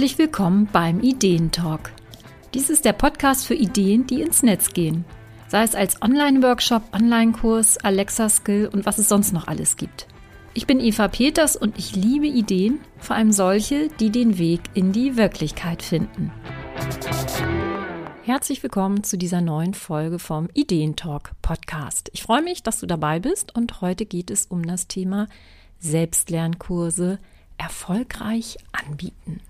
Herzlich 0.00 0.18
willkommen 0.18 0.66
beim 0.72 1.02
Ideentalk. 1.02 1.92
Dies 2.54 2.70
ist 2.70 2.86
der 2.86 2.94
Podcast 2.94 3.46
für 3.46 3.54
Ideen, 3.54 4.06
die 4.06 4.22
ins 4.22 4.42
Netz 4.42 4.72
gehen. 4.72 5.04
Sei 5.46 5.62
es 5.62 5.74
als 5.74 6.00
Online-Workshop, 6.00 6.84
Online-Kurs, 6.94 7.76
Alexa-Skill 7.76 8.70
und 8.72 8.86
was 8.86 8.96
es 8.96 9.10
sonst 9.10 9.34
noch 9.34 9.46
alles 9.46 9.76
gibt. 9.76 10.06
Ich 10.54 10.66
bin 10.66 10.80
Eva 10.80 11.08
Peters 11.08 11.54
und 11.54 11.78
ich 11.78 11.94
liebe 11.94 12.28
Ideen, 12.28 12.80
vor 12.96 13.14
allem 13.14 13.30
solche, 13.30 13.88
die 14.00 14.08
den 14.08 14.38
Weg 14.38 14.62
in 14.72 14.92
die 14.92 15.18
Wirklichkeit 15.18 15.82
finden. 15.82 16.32
Herzlich 18.22 18.62
willkommen 18.62 19.04
zu 19.04 19.18
dieser 19.18 19.42
neuen 19.42 19.74
Folge 19.74 20.18
vom 20.18 20.48
Ideentalk 20.54 21.32
Podcast. 21.42 22.08
Ich 22.14 22.22
freue 22.22 22.40
mich, 22.40 22.62
dass 22.62 22.80
du 22.80 22.86
dabei 22.86 23.20
bist 23.20 23.54
und 23.54 23.82
heute 23.82 24.06
geht 24.06 24.30
es 24.30 24.46
um 24.46 24.66
das 24.66 24.88
Thema 24.88 25.28
Selbstlernkurse 25.78 27.18
erfolgreich 27.58 28.56
anbieten. 28.72 29.42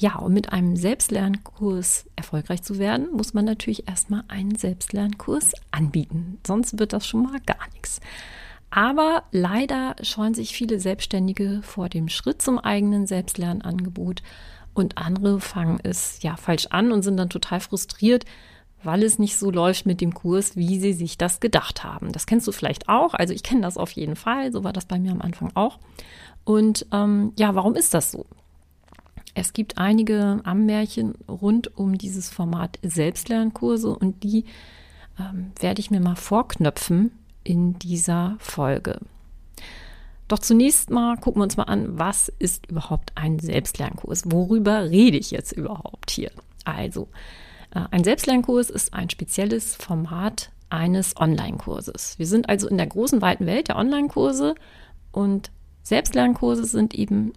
Ja, 0.00 0.16
um 0.16 0.32
mit 0.32 0.52
einem 0.52 0.76
Selbstlernkurs 0.76 2.06
erfolgreich 2.14 2.62
zu 2.62 2.78
werden, 2.78 3.08
muss 3.12 3.34
man 3.34 3.44
natürlich 3.44 3.88
erstmal 3.88 4.22
einen 4.28 4.54
Selbstlernkurs 4.54 5.54
anbieten. 5.72 6.38
Sonst 6.46 6.78
wird 6.78 6.92
das 6.92 7.04
schon 7.04 7.24
mal 7.24 7.40
gar 7.44 7.68
nichts. 7.72 8.00
Aber 8.70 9.24
leider 9.32 9.96
scheuen 10.02 10.34
sich 10.34 10.52
viele 10.52 10.78
Selbstständige 10.78 11.62
vor 11.62 11.88
dem 11.88 12.08
Schritt 12.08 12.40
zum 12.40 12.60
eigenen 12.60 13.08
Selbstlernangebot 13.08 14.22
und 14.72 14.98
andere 14.98 15.40
fangen 15.40 15.80
es 15.82 16.22
ja 16.22 16.36
falsch 16.36 16.66
an 16.70 16.92
und 16.92 17.02
sind 17.02 17.16
dann 17.16 17.30
total 17.30 17.58
frustriert, 17.58 18.24
weil 18.84 19.02
es 19.02 19.18
nicht 19.18 19.36
so 19.36 19.50
läuft 19.50 19.86
mit 19.86 20.00
dem 20.00 20.14
Kurs, 20.14 20.54
wie 20.54 20.78
sie 20.78 20.92
sich 20.92 21.18
das 21.18 21.40
gedacht 21.40 21.82
haben. 21.82 22.12
Das 22.12 22.26
kennst 22.26 22.46
du 22.46 22.52
vielleicht 22.52 22.88
auch. 22.88 23.14
Also 23.14 23.34
ich 23.34 23.42
kenne 23.42 23.62
das 23.62 23.76
auf 23.76 23.90
jeden 23.90 24.14
Fall. 24.14 24.52
So 24.52 24.62
war 24.62 24.72
das 24.72 24.84
bei 24.84 25.00
mir 25.00 25.10
am 25.10 25.22
Anfang 25.22 25.50
auch. 25.54 25.80
Und 26.44 26.86
ähm, 26.92 27.32
ja, 27.36 27.56
warum 27.56 27.74
ist 27.74 27.94
das 27.94 28.12
so? 28.12 28.26
Es 29.40 29.52
gibt 29.52 29.78
einige 29.78 30.40
Ammärchen 30.42 31.14
rund 31.28 31.76
um 31.76 31.96
dieses 31.96 32.28
Format 32.28 32.78
Selbstlernkurse 32.82 33.88
und 33.88 34.24
die 34.24 34.44
ähm, 35.18 35.52
werde 35.60 35.80
ich 35.80 35.90
mir 35.92 36.00
mal 36.00 36.16
vorknöpfen 36.16 37.12
in 37.44 37.78
dieser 37.78 38.36
Folge. 38.40 38.98
Doch 40.26 40.40
zunächst 40.40 40.90
mal 40.90 41.16
gucken 41.16 41.40
wir 41.40 41.44
uns 41.44 41.56
mal 41.56 41.64
an, 41.64 41.98
was 41.98 42.28
ist 42.40 42.66
überhaupt 42.70 43.12
ein 43.14 43.38
Selbstlernkurs? 43.38 44.24
Worüber 44.26 44.90
rede 44.90 45.16
ich 45.16 45.30
jetzt 45.30 45.52
überhaupt 45.52 46.10
hier? 46.10 46.32
Also, 46.64 47.08
äh, 47.74 47.80
ein 47.92 48.02
Selbstlernkurs 48.02 48.70
ist 48.70 48.92
ein 48.92 49.08
spezielles 49.08 49.76
Format 49.76 50.50
eines 50.68 51.16
Online-Kurses. 51.16 52.18
Wir 52.18 52.26
sind 52.26 52.48
also 52.48 52.68
in 52.68 52.76
der 52.76 52.88
großen, 52.88 53.22
weiten 53.22 53.46
Welt 53.46 53.68
der 53.68 53.76
Online-Kurse 53.76 54.56
und 55.12 55.50
Selbstlernkurse 55.84 56.64
sind 56.64 56.92
eben 56.94 57.32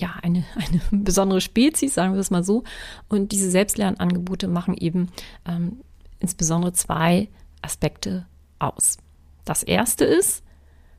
ja 0.00 0.14
eine, 0.22 0.44
eine 0.56 1.02
besondere 1.02 1.40
Spezies, 1.40 1.94
sagen 1.94 2.14
wir 2.14 2.20
es 2.20 2.30
mal 2.30 2.44
so. 2.44 2.64
Und 3.08 3.32
diese 3.32 3.50
Selbstlernangebote 3.50 4.48
machen 4.48 4.76
eben 4.76 5.08
ähm, 5.46 5.80
insbesondere 6.20 6.72
zwei 6.72 7.28
Aspekte 7.62 8.26
aus. 8.58 8.98
Das 9.44 9.62
erste 9.62 10.04
ist, 10.04 10.42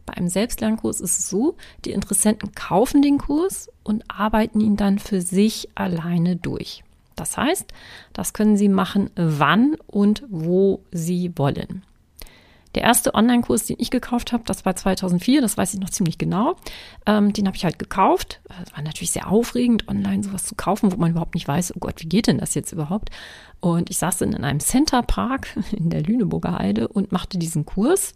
bei 0.05 0.13
einem 0.15 0.27
Selbstlernkurs 0.27 1.01
ist 1.01 1.19
es 1.19 1.29
so, 1.29 1.55
die 1.85 1.91
Interessenten 1.91 2.53
kaufen 2.53 3.01
den 3.01 3.19
Kurs 3.19 3.69
und 3.83 4.03
arbeiten 4.07 4.59
ihn 4.59 4.75
dann 4.75 4.97
für 4.97 5.21
sich 5.21 5.69
alleine 5.75 6.35
durch. 6.35 6.83
Das 7.15 7.37
heißt, 7.37 7.71
das 8.13 8.33
können 8.33 8.57
sie 8.57 8.69
machen, 8.69 9.11
wann 9.15 9.75
und 9.85 10.23
wo 10.29 10.83
sie 10.91 11.31
wollen. 11.35 11.83
Der 12.75 12.83
erste 12.83 13.15
Online-Kurs, 13.15 13.65
den 13.65 13.77
ich 13.79 13.89
gekauft 13.89 14.31
habe, 14.31 14.43
das 14.45 14.63
war 14.63 14.75
2004, 14.75 15.41
das 15.41 15.57
weiß 15.57 15.73
ich 15.73 15.79
noch 15.79 15.89
ziemlich 15.89 16.19
genau. 16.19 16.55
Ähm, 17.07 17.33
den 17.33 17.47
habe 17.47 17.57
ich 17.57 17.65
halt 17.65 17.79
gekauft. 17.79 18.41
Es 18.63 18.71
war 18.73 18.83
natürlich 18.83 19.11
sehr 19.11 19.29
aufregend, 19.29 19.87
online 19.87 20.21
sowas 20.23 20.45
zu 20.45 20.53
kaufen, 20.53 20.91
wo 20.91 20.97
man 20.97 21.11
überhaupt 21.11 21.33
nicht 21.33 21.47
weiß, 21.47 21.75
oh 21.75 21.79
Gott, 21.79 21.95
wie 22.01 22.07
geht 22.07 22.27
denn 22.27 22.37
das 22.37 22.53
jetzt 22.53 22.71
überhaupt? 22.71 23.09
Und 23.59 23.89
ich 23.89 23.97
saß 23.97 24.19
dann 24.19 24.33
in 24.33 24.43
einem 24.43 24.59
Center 24.59 25.01
Park 25.01 25.47
in 25.71 25.89
der 25.89 26.03
Lüneburger 26.03 26.59
Heide 26.59 26.87
und 26.87 27.11
machte 27.11 27.39
diesen 27.39 27.65
Kurs 27.65 28.13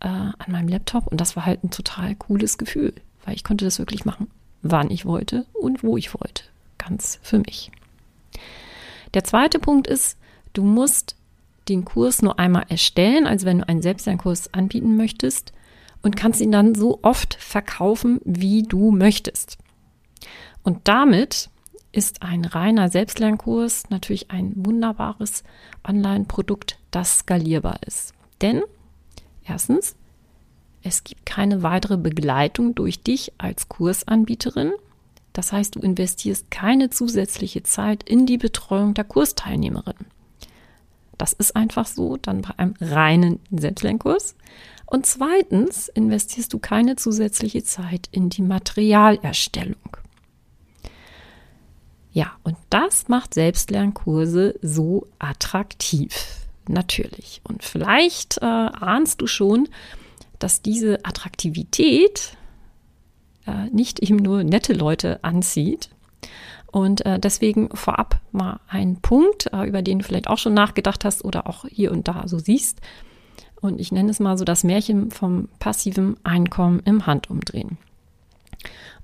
äh, 0.00 0.08
an 0.08 0.34
meinem 0.48 0.68
Laptop. 0.68 1.06
Und 1.06 1.20
das 1.20 1.34
war 1.34 1.46
halt 1.46 1.64
ein 1.64 1.70
total 1.70 2.14
cooles 2.16 2.58
Gefühl, 2.58 2.92
weil 3.24 3.34
ich 3.34 3.44
konnte 3.44 3.64
das 3.64 3.78
wirklich 3.78 4.04
machen, 4.04 4.30
wann 4.62 4.90
ich 4.90 5.06
wollte 5.06 5.46
und 5.54 5.82
wo 5.82 5.96
ich 5.96 6.12
wollte. 6.12 6.44
Ganz 6.76 7.18
für 7.22 7.38
mich. 7.38 7.70
Der 9.14 9.24
zweite 9.24 9.58
Punkt 9.58 9.86
ist, 9.86 10.18
du 10.52 10.64
musst 10.64 11.16
den 11.68 11.84
Kurs 11.84 12.22
nur 12.22 12.38
einmal 12.38 12.66
erstellen, 12.68 13.26
also 13.26 13.46
wenn 13.46 13.58
du 13.58 13.68
einen 13.68 13.82
Selbstlernkurs 13.82 14.52
anbieten 14.52 14.96
möchtest 14.96 15.52
und 16.02 16.16
kannst 16.16 16.40
ihn 16.40 16.52
dann 16.52 16.74
so 16.74 16.98
oft 17.02 17.34
verkaufen, 17.34 18.20
wie 18.24 18.62
du 18.62 18.90
möchtest. 18.90 19.58
Und 20.62 20.80
damit 20.84 21.50
ist 21.92 22.22
ein 22.22 22.44
reiner 22.44 22.88
Selbstlernkurs 22.88 23.90
natürlich 23.90 24.30
ein 24.30 24.52
wunderbares 24.56 25.44
Online-Produkt, 25.86 26.78
das 26.90 27.20
skalierbar 27.20 27.78
ist. 27.86 28.12
Denn 28.40 28.62
erstens, 29.44 29.96
es 30.82 31.04
gibt 31.04 31.24
keine 31.24 31.62
weitere 31.62 31.96
Begleitung 31.96 32.74
durch 32.74 33.02
dich 33.02 33.32
als 33.38 33.68
Kursanbieterin. 33.68 34.72
Das 35.32 35.52
heißt, 35.52 35.76
du 35.76 35.80
investierst 35.80 36.50
keine 36.50 36.90
zusätzliche 36.90 37.62
Zeit 37.62 38.02
in 38.02 38.26
die 38.26 38.38
Betreuung 38.38 38.92
der 38.94 39.04
Kursteilnehmerin. 39.04 39.94
Das 41.18 41.32
ist 41.32 41.56
einfach 41.56 41.86
so, 41.86 42.16
dann 42.16 42.42
bei 42.42 42.58
einem 42.58 42.74
reinen 42.80 43.40
Selbstlernkurs. 43.50 44.36
Und 44.86 45.06
zweitens 45.06 45.88
investierst 45.88 46.52
du 46.52 46.58
keine 46.58 46.96
zusätzliche 46.96 47.64
Zeit 47.64 48.08
in 48.10 48.30
die 48.30 48.42
Materialerstellung. 48.42 49.96
Ja, 52.12 52.32
und 52.44 52.56
das 52.70 53.08
macht 53.08 53.34
Selbstlernkurse 53.34 54.54
so 54.62 55.08
attraktiv. 55.18 56.14
Natürlich. 56.68 57.40
Und 57.44 57.64
vielleicht 57.64 58.38
äh, 58.38 58.44
ahnst 58.44 59.20
du 59.20 59.26
schon, 59.26 59.68
dass 60.38 60.62
diese 60.62 61.04
Attraktivität 61.04 62.36
äh, 63.46 63.66
nicht 63.70 64.00
eben 64.00 64.16
nur 64.16 64.44
nette 64.44 64.72
Leute 64.72 65.22
anzieht, 65.22 65.90
und 66.74 67.06
äh, 67.06 67.20
deswegen 67.20 67.68
vorab 67.72 68.18
mal 68.32 68.58
ein 68.66 68.96
Punkt, 68.96 69.48
äh, 69.52 69.64
über 69.64 69.80
den 69.80 70.00
du 70.00 70.04
vielleicht 70.04 70.26
auch 70.26 70.38
schon 70.38 70.54
nachgedacht 70.54 71.04
hast 71.04 71.24
oder 71.24 71.46
auch 71.48 71.66
hier 71.68 71.92
und 71.92 72.08
da 72.08 72.26
so 72.26 72.40
siehst. 72.40 72.80
Und 73.60 73.80
ich 73.80 73.92
nenne 73.92 74.10
es 74.10 74.18
mal 74.18 74.36
so 74.36 74.44
das 74.44 74.64
Märchen 74.64 75.12
vom 75.12 75.48
passiven 75.60 76.16
Einkommen 76.24 76.82
im 76.84 77.06
Handumdrehen. 77.06 77.78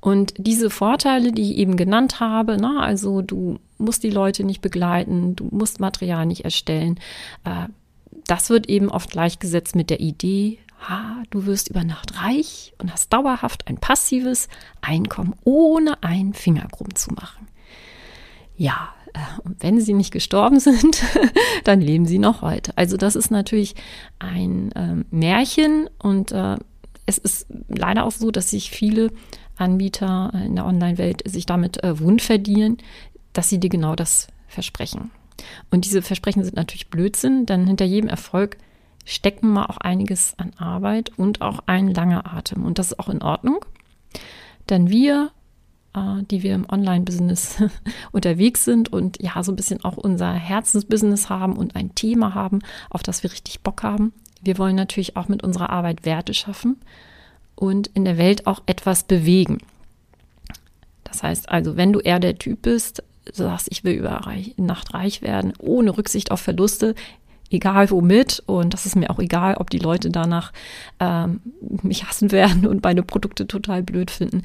Und 0.01 0.35
diese 0.37 0.69
Vorteile, 0.69 1.31
die 1.31 1.53
ich 1.53 1.59
eben 1.59 1.77
genannt 1.77 2.19
habe, 2.19 2.57
na, 2.59 2.81
also 2.81 3.23
du 3.23 3.61
musst 3.79 4.03
die 4.03 4.11
Leute 4.11 4.43
nicht 4.43 4.63
begleiten, 4.63 5.37
du 5.37 5.47
musst 5.53 5.79
Material 5.79 6.27
nicht 6.27 6.45
erstellen, 6.45 6.99
äh, 7.45 7.69
das 8.27 8.51
wird 8.51 8.69
eben 8.69 8.89
oft 8.89 9.13
gleichgesetzt 9.13 9.77
mit 9.77 9.91
der 9.91 10.01
Idee, 10.01 10.59
ha, 10.89 11.23
du 11.31 11.47
wirst 11.47 11.69
über 11.69 11.85
Nacht 11.85 12.21
reich 12.21 12.75
und 12.79 12.93
hast 12.93 13.13
dauerhaft 13.13 13.69
ein 13.69 13.79
passives 13.79 14.49
Einkommen, 14.81 15.37
ohne 15.45 16.03
einen 16.03 16.35
Finger 16.35 16.67
krumm 16.67 16.97
zu 16.97 17.13
machen 17.13 17.47
ja, 18.61 18.93
äh, 19.15 19.19
wenn 19.59 19.81
sie 19.81 19.95
nicht 19.95 20.13
gestorben 20.13 20.61
sind, 20.61 21.03
dann 21.65 21.81
leben 21.81 22.05
sie 22.05 22.19
noch 22.19 22.43
heute. 22.43 22.77
Also 22.77 22.99
das 22.99 23.17
ist 23.17 23.31
natürlich 23.31 23.75
ein 24.19 24.71
ähm, 24.77 25.07
Märchen 25.11 25.89
und 25.99 26.31
äh, 26.31 26.57
es 27.07 27.17
ist 27.17 27.47
leider 27.69 28.05
auch 28.05 28.13
so, 28.13 28.31
dass 28.31 28.51
sich 28.51 28.71
viele 28.71 29.11
Anbieter 29.57 30.31
in 30.45 30.57
der 30.57 30.67
Online-Welt 30.67 31.23
sich 31.27 31.47
damit 31.47 31.83
äh, 31.83 31.99
wund 31.99 32.21
verdienen, 32.21 32.77
dass 33.33 33.49
sie 33.49 33.59
dir 33.59 33.71
genau 33.71 33.97
das 33.97 34.29
versprechen. 34.47 35.11
Und 35.71 35.87
diese 35.87 36.03
Versprechen 36.03 36.45
sind 36.45 36.57
natürlich 36.57 36.91
Blödsinn, 36.91 37.47
denn 37.47 37.67
hinter 37.67 37.87
jedem 37.87 38.11
Erfolg 38.11 38.59
stecken 39.07 39.49
mal 39.49 39.67
auch 39.67 39.79
einiges 39.79 40.35
an 40.37 40.53
Arbeit 40.59 41.13
und 41.17 41.41
auch 41.41 41.61
ein 41.65 41.89
langer 41.89 42.31
Atem. 42.31 42.67
Und 42.67 42.79
das 42.79 42.89
ist 42.89 42.99
auch 42.99 43.09
in 43.09 43.23
Ordnung. 43.23 43.65
Denn 44.69 44.91
wir 44.91 45.31
äh, 45.31 45.40
die 46.31 46.43
wir 46.43 46.55
im 46.55 46.67
Online-Business 46.71 47.63
unterwegs 48.13 48.65
sind 48.65 48.93
und 48.93 49.21
ja, 49.21 49.43
so 49.43 49.51
ein 49.51 49.57
bisschen 49.57 49.85
auch 49.85 49.97
unser 49.97 50.33
Herzensbusiness 50.33 51.29
haben 51.29 51.57
und 51.57 51.75
ein 51.75 51.95
Thema 51.95 52.35
haben, 52.35 52.61
auf 52.91 53.03
das 53.03 53.23
wir 53.23 53.33
richtig 53.33 53.61
Bock 53.61 53.83
haben. 53.83 54.13
Wir 54.41 54.57
wollen 54.59 54.77
natürlich 54.77 55.17
auch 55.17 55.29
mit 55.29 55.43
unserer 55.43 55.71
Arbeit 55.71 56.05
Werte 56.05 56.33
schaffen 56.33 56.77
und 57.57 57.89
in 57.89 58.05
der 58.05 58.19
Welt 58.19 58.47
auch 58.47 58.63
etwas 58.67 59.03
bewegen. 59.03 59.59
Das 61.05 61.23
heißt 61.23 61.49
also, 61.49 61.77
wenn 61.77 61.93
du 61.93 61.99
eher 61.99 62.21
der 62.21 62.39
Typ 62.39 62.63
bist, 62.63 63.03
sagst, 63.33 63.69
ich 63.71 63.85
will 63.85 63.95
über 63.95 64.23
Nacht 64.57 64.95
reich 64.95 65.23
werden, 65.23 65.53
ohne 65.59 65.97
Rücksicht 65.97 66.31
auf 66.31 66.41
Verluste, 66.41 66.95
egal 67.51 67.91
womit. 67.91 68.43
Und 68.47 68.73
das 68.73 68.87
ist 68.87 68.97
mir 68.97 69.11
auch 69.11 69.19
egal, 69.19 69.57
ob 69.57 69.71
die 69.71 69.79
Leute 69.79 70.11
danach 70.11 70.53
ähm, 70.99 71.41
mich 71.83 72.05
hassen 72.05 72.33
werden 72.33 72.67
und 72.67 72.83
meine 72.83 73.03
Produkte 73.03 73.47
total 73.47 73.83
blöd 73.83 74.11
finden. 74.11 74.43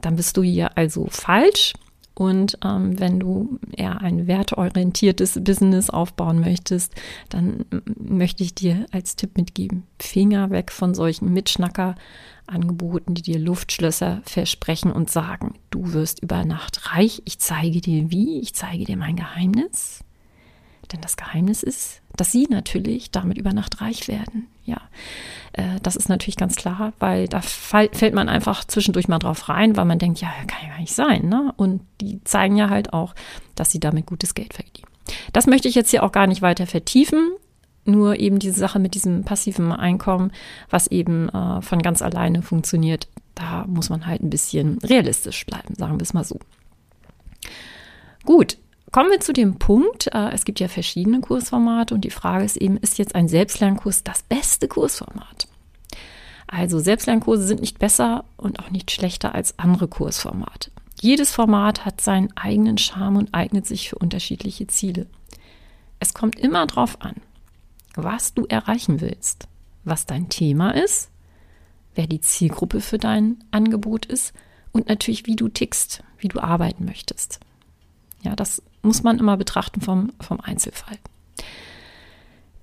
Dann 0.00 0.16
bist 0.16 0.36
du 0.36 0.42
hier 0.42 0.76
also 0.76 1.06
falsch. 1.10 1.74
Und 2.18 2.58
ähm, 2.64 2.98
wenn 2.98 3.20
du 3.20 3.60
eher 3.76 4.00
ein 4.00 4.26
werteorientiertes 4.26 5.38
Business 5.44 5.88
aufbauen 5.88 6.40
möchtest, 6.40 6.92
dann 7.28 7.64
möchte 7.96 8.42
ich 8.42 8.56
dir 8.56 8.86
als 8.90 9.14
Tipp 9.14 9.36
mitgeben, 9.36 9.84
Finger 10.00 10.50
weg 10.50 10.72
von 10.72 10.94
solchen 10.94 11.32
Mitschnacker-Angeboten, 11.32 13.14
die 13.14 13.22
dir 13.22 13.38
Luftschlösser 13.38 14.20
versprechen 14.24 14.90
und 14.90 15.10
sagen, 15.10 15.54
du 15.70 15.92
wirst 15.92 16.20
über 16.20 16.44
Nacht 16.44 16.92
reich, 16.92 17.22
ich 17.24 17.38
zeige 17.38 17.80
dir 17.80 18.10
wie, 18.10 18.40
ich 18.40 18.52
zeige 18.52 18.84
dir 18.84 18.96
mein 18.96 19.14
Geheimnis. 19.14 20.02
Denn 20.92 21.00
das 21.00 21.16
Geheimnis 21.16 21.62
ist, 21.62 22.02
dass 22.18 22.32
sie 22.32 22.46
natürlich 22.50 23.10
damit 23.10 23.38
über 23.38 23.52
Nacht 23.52 23.80
reich 23.80 24.08
werden. 24.08 24.48
Ja, 24.64 24.80
äh, 25.54 25.80
das 25.82 25.96
ist 25.96 26.08
natürlich 26.08 26.36
ganz 26.36 26.56
klar, 26.56 26.92
weil 26.98 27.28
da 27.28 27.40
fällt 27.40 28.14
man 28.14 28.28
einfach 28.28 28.64
zwischendurch 28.64 29.08
mal 29.08 29.18
drauf 29.18 29.48
rein, 29.48 29.76
weil 29.76 29.84
man 29.84 29.98
denkt, 29.98 30.20
ja, 30.20 30.28
kann 30.46 30.62
ja 30.62 30.68
gar 30.70 30.80
nicht 30.80 30.94
sein. 30.94 31.28
Ne? 31.28 31.54
Und 31.56 31.80
die 32.00 32.22
zeigen 32.24 32.56
ja 32.56 32.68
halt 32.68 32.92
auch, 32.92 33.14
dass 33.54 33.70
sie 33.70 33.80
damit 33.80 34.06
gutes 34.06 34.34
Geld 34.34 34.52
verdienen. 34.52 34.88
Das 35.32 35.46
möchte 35.46 35.68
ich 35.68 35.74
jetzt 35.74 35.90
hier 35.90 36.02
auch 36.02 36.12
gar 36.12 36.26
nicht 36.26 36.42
weiter 36.42 36.66
vertiefen. 36.66 37.30
Nur 37.84 38.18
eben 38.18 38.38
diese 38.38 38.58
Sache 38.58 38.78
mit 38.78 38.94
diesem 38.94 39.24
passiven 39.24 39.72
Einkommen, 39.72 40.30
was 40.68 40.88
eben 40.88 41.30
äh, 41.30 41.62
von 41.62 41.80
ganz 41.80 42.02
alleine 42.02 42.42
funktioniert, 42.42 43.08
da 43.34 43.64
muss 43.66 43.88
man 43.88 44.06
halt 44.06 44.22
ein 44.22 44.28
bisschen 44.28 44.78
realistisch 44.80 45.46
bleiben, 45.46 45.74
sagen 45.74 45.98
wir 45.98 46.02
es 46.02 46.12
mal 46.12 46.24
so. 46.24 46.38
Gut, 48.26 48.58
Kommen 48.90 49.10
wir 49.10 49.20
zu 49.20 49.32
dem 49.32 49.58
Punkt, 49.58 50.06
äh, 50.08 50.30
es 50.30 50.44
gibt 50.44 50.60
ja 50.60 50.68
verschiedene 50.68 51.20
Kursformate 51.20 51.94
und 51.94 52.02
die 52.02 52.10
Frage 52.10 52.44
ist 52.44 52.56
eben, 52.56 52.78
ist 52.78 52.98
jetzt 52.98 53.14
ein 53.14 53.28
Selbstlernkurs 53.28 54.02
das 54.02 54.22
beste 54.22 54.66
Kursformat? 54.66 55.46
Also 56.46 56.78
Selbstlernkurse 56.78 57.46
sind 57.46 57.60
nicht 57.60 57.78
besser 57.78 58.24
und 58.38 58.58
auch 58.60 58.70
nicht 58.70 58.90
schlechter 58.90 59.34
als 59.34 59.58
andere 59.58 59.86
Kursformate. 59.86 60.70
Jedes 61.00 61.32
Format 61.32 61.84
hat 61.84 62.00
seinen 62.00 62.34
eigenen 62.36 62.78
Charme 62.78 63.18
und 63.18 63.34
eignet 63.34 63.66
sich 63.66 63.90
für 63.90 63.96
unterschiedliche 63.96 64.66
Ziele. 64.66 65.06
Es 66.00 66.14
kommt 66.14 66.38
immer 66.38 66.66
darauf 66.66 67.02
an, 67.02 67.16
was 67.94 68.32
du 68.32 68.46
erreichen 68.46 69.00
willst, 69.02 69.46
was 69.84 70.06
dein 70.06 70.30
Thema 70.30 70.70
ist, 70.70 71.10
wer 71.94 72.06
die 72.06 72.20
Zielgruppe 72.20 72.80
für 72.80 72.98
dein 72.98 73.44
Angebot 73.50 74.06
ist 74.06 74.32
und 74.72 74.88
natürlich, 74.88 75.26
wie 75.26 75.36
du 75.36 75.48
tickst, 75.48 76.02
wie 76.18 76.28
du 76.28 76.40
arbeiten 76.40 76.86
möchtest. 76.86 77.40
Ja, 78.22 78.34
das 78.36 78.62
muss 78.82 79.02
man 79.02 79.18
immer 79.18 79.36
betrachten 79.36 79.80
vom, 79.80 80.12
vom 80.20 80.40
Einzelfall. 80.40 80.98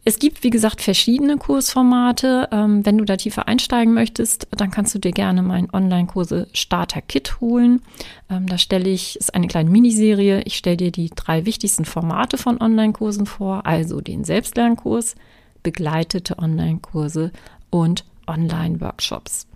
Es 0.07 0.19
gibt, 0.19 0.43
wie 0.43 0.51
gesagt, 0.51 0.81
verschiedene 0.81 1.37
Kursformate. 1.37 2.47
Ähm, 2.51 2.85
wenn 2.85 2.99
du 2.99 3.05
da 3.05 3.17
tiefer 3.17 3.47
einsteigen 3.47 3.95
möchtest, 3.95 4.47
dann 4.51 4.69
kannst 4.69 4.93
du 4.93 4.99
dir 4.99 5.11
gerne 5.11 5.41
meinen 5.41 5.71
Online-Kurse 5.73 6.47
Starter 6.53 7.01
Kit 7.01 7.41
holen. 7.41 7.81
Ähm, 8.29 8.45
da 8.45 8.59
stelle 8.59 8.87
ich, 8.87 9.15
ist 9.15 9.33
eine 9.33 9.47
kleine 9.47 9.71
Miniserie. 9.71 10.43
Ich 10.43 10.57
stelle 10.57 10.77
dir 10.77 10.91
die 10.91 11.09
drei 11.09 11.47
wichtigsten 11.47 11.85
Formate 11.85 12.37
von 12.37 12.61
Online-Kursen 12.61 13.25
vor, 13.25 13.65
also 13.65 13.99
den 13.99 14.23
Selbstlernkurs, 14.23 15.15
begleitete 15.63 16.37
Online-Kurse 16.37 17.31
und 17.71 18.05
Online-Workshops. 18.27 19.47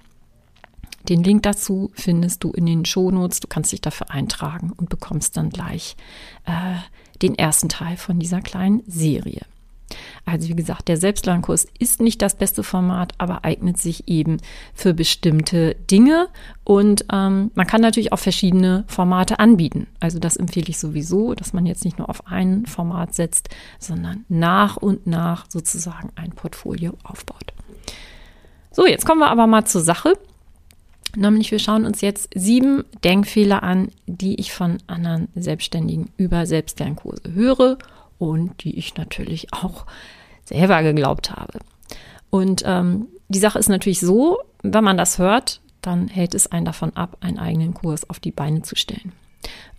Den 1.08 1.24
Link 1.24 1.44
dazu 1.44 1.92
findest 1.94 2.44
du 2.44 2.52
in 2.52 2.66
den 2.66 2.86
Shownotes. 2.86 3.40
Du 3.40 3.48
kannst 3.48 3.72
dich 3.72 3.82
dafür 3.82 4.12
eintragen 4.12 4.74
und 4.76 4.90
bekommst 4.90 5.38
dann 5.38 5.50
gleich 5.50 5.96
äh, 6.46 6.76
den 7.22 7.36
ersten 7.36 7.70
Teil 7.70 7.98
von 7.98 8.20
dieser 8.20 8.42
kleinen 8.42 8.84
Serie. 8.88 9.42
Also 10.26 10.48
wie 10.50 10.56
gesagt, 10.56 10.88
der 10.88 10.98
Selbstlernkurs 10.98 11.66
ist 11.80 12.02
nicht 12.02 12.22
das 12.22 12.36
beste 12.36 12.64
Format, 12.64 13.14
aber 13.18 13.44
eignet 13.46 13.78
sich 13.78 14.08
eben 14.08 14.38
für 14.74 14.94
bestimmte 14.94 15.76
Dinge. 15.90 16.28
Und 16.64 17.06
ähm, 17.12 17.52
man 17.56 17.68
kann 17.68 17.82
natürlich 17.82 18.14
auch 18.14 18.20
verschiedene 18.20 18.84
Formate 18.88 19.40
anbieten. 19.40 19.88
Also 20.00 20.20
das 20.20 20.36
empfehle 20.38 20.68
ich 20.70 20.78
sowieso, 20.78 21.34
dass 21.34 21.54
man 21.54 21.66
jetzt 21.66 21.86
nicht 21.86 21.98
nur 21.98 22.10
auf 22.10 22.28
ein 22.28 22.66
Format 22.66 23.16
setzt, 23.16 23.50
sondern 23.80 24.26
nach 24.30 24.78
und 24.78 25.08
nach 25.08 25.46
sozusagen 25.50 26.12
ein 26.16 26.32
Portfolio 26.32 26.94
aufbaut. 27.04 27.54
So, 28.72 28.86
jetzt 28.86 29.06
kommen 29.06 29.22
wir 29.22 29.32
aber 29.32 29.48
mal 29.48 29.66
zur 29.66 29.82
Sache. 29.82 30.14
Nämlich 31.16 31.52
wir 31.52 31.60
schauen 31.60 31.86
uns 31.86 32.02
jetzt 32.02 32.30
sieben 32.36 32.84
Denkfehler 33.04 33.64
an, 33.64 33.90
die 34.06 34.40
ich 34.40 34.54
von 34.54 34.78
anderen 34.88 35.28
Selbstständigen 35.36 36.12
über 36.18 36.46
Selbstlernkurse 36.46 37.34
höre 37.34 37.78
und 38.20 38.64
die 38.64 38.78
ich 38.78 38.96
natürlich 38.96 39.54
auch 39.54 39.86
selber 40.46 40.84
geglaubt 40.84 41.32
habe. 41.32 41.60
Und 42.30 42.64
ähm, 42.66 43.08
die 43.28 43.40
Sache 43.40 43.60
ist 43.60 43.70
natürlich 43.70 44.00
so, 44.00 44.40
wenn 44.62 44.84
man 44.84 44.98
das 44.98 45.18
hört, 45.18 45.62
dann 45.82 46.08
hält 46.08 46.36
es 46.36 46.48
einen 46.48 46.66
davon 46.66 46.96
ab, 46.96 47.18
einen 47.22 47.40
eigenen 47.40 47.74
Kurs 47.74 48.10
auf 48.10 48.20
die 48.20 48.32
Beine 48.32 48.62
zu 48.62 48.76
stellen. 48.76 49.14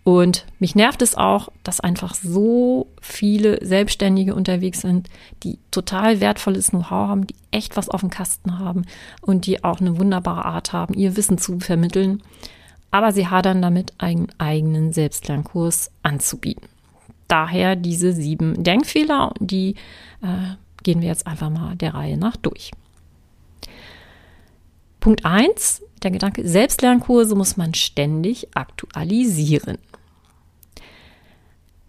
Und 0.02 0.46
mich 0.58 0.74
nervt 0.74 1.02
es 1.02 1.14
auch, 1.14 1.50
dass 1.62 1.80
einfach 1.80 2.14
so 2.14 2.86
viele 3.02 3.64
Selbstständige 3.64 4.34
unterwegs 4.34 4.80
sind, 4.80 5.08
die 5.42 5.58
total 5.70 6.20
wertvolles 6.20 6.70
Know-how 6.70 7.08
haben, 7.08 7.26
die 7.26 7.34
echt 7.50 7.76
was 7.76 7.90
auf 7.90 8.00
dem 8.00 8.10
Kasten 8.10 8.58
haben 8.58 8.86
und 9.20 9.46
die 9.46 9.62
auch 9.62 9.80
eine 9.80 9.98
wunderbare 9.98 10.46
Art 10.46 10.72
haben, 10.72 10.94
ihr 10.94 11.16
Wissen 11.16 11.36
zu 11.36 11.60
vermitteln. 11.60 12.22
Aber 12.90 13.12
sie 13.12 13.28
hadern 13.28 13.60
damit, 13.62 13.92
einen 13.98 14.28
eigenen 14.38 14.92
Selbstlernkurs 14.92 15.90
anzubieten. 16.02 16.68
Daher 17.28 17.76
diese 17.76 18.12
sieben 18.12 18.64
Denkfehler, 18.64 19.32
die 19.38 19.76
äh, 20.22 20.56
gehen 20.82 21.00
wir 21.00 21.08
jetzt 21.08 21.26
einfach 21.26 21.50
mal 21.50 21.76
der 21.76 21.94
Reihe 21.94 22.16
nach 22.16 22.36
durch. 22.36 22.72
Punkt 24.98 25.24
1, 25.24 25.82
der 26.02 26.10
Gedanke, 26.10 26.46
Selbstlernkurse 26.46 27.34
muss 27.34 27.56
man 27.56 27.74
ständig 27.74 28.48
aktualisieren. 28.54 29.78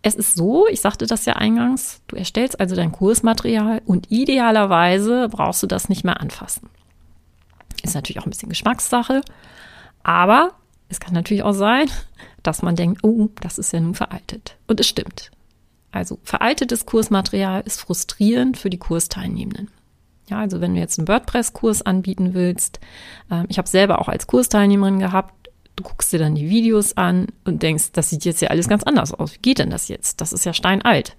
Es 0.02 0.16
ist 0.16 0.36
so, 0.36 0.68
ich 0.68 0.82
sagte 0.82 1.06
das 1.06 1.26
ja 1.26 1.34
eingangs, 1.34 2.02
du 2.08 2.16
erstellst 2.16 2.60
also 2.60 2.76
dein 2.76 2.92
Kursmaterial 2.92 3.82
und 3.86 4.10
idealerweise 4.12 5.30
brauchst 5.30 5.62
du 5.62 5.68
das 5.68 5.90
nicht 5.90 6.04
mehr 6.04 6.20
anfassen. 6.20 6.70
Ist 7.84 7.94
natürlich 7.94 8.20
auch 8.20 8.26
ein 8.26 8.32
bisschen 8.32 8.50
Geschmackssache, 8.50 9.22
aber 10.04 10.52
es 10.90 11.00
kann 11.00 11.14
natürlich 11.14 11.44
auch 11.44 11.54
sein, 11.54 11.90
dass 12.44 12.62
man 12.62 12.76
denkt, 12.76 13.04
oh, 13.04 13.30
das 13.42 13.58
ist 13.58 13.74
ja 13.74 13.80
nun 13.80 13.94
veraltet. 13.94 14.58
Und 14.68 14.80
es 14.80 14.88
stimmt. 14.88 15.32
Also 15.92 16.20
veraltetes 16.24 16.86
Kursmaterial 16.86 17.62
ist 17.62 17.82
frustrierend 17.82 18.58
für 18.58 18.70
die 18.70 18.78
Kursteilnehmenden. 18.80 19.70
Ja, 20.30 20.40
also 20.40 20.62
wenn 20.62 20.74
du 20.74 20.80
jetzt 20.80 20.98
einen 20.98 21.08
WordPress-Kurs 21.08 21.82
anbieten 21.82 22.34
willst, 22.34 22.80
äh, 23.30 23.44
ich 23.50 23.58
habe 23.58 23.68
selber 23.68 24.00
auch 24.00 24.08
als 24.08 24.28
Kursteilnehmerin 24.28 25.00
gehabt, 25.00 25.41
Du 25.76 25.84
guckst 25.84 26.12
dir 26.12 26.20
dann 26.20 26.36
die 26.36 26.50
Videos 26.50 26.98
an 26.98 27.28
und 27.46 27.64
denkst, 27.64 27.92
das 27.94 28.10
sieht 28.10 28.26
jetzt 28.26 28.42
ja 28.42 28.50
alles 28.50 28.68
ganz 28.68 28.84
anders 28.84 29.14
aus. 29.14 29.34
Wie 29.34 29.42
geht 29.42 29.60
denn 29.60 29.70
das 29.70 29.88
jetzt? 29.88 30.22
Das 30.22 30.34
ist 30.34 30.46
ja 30.46 30.54
steinalt. 30.54 31.16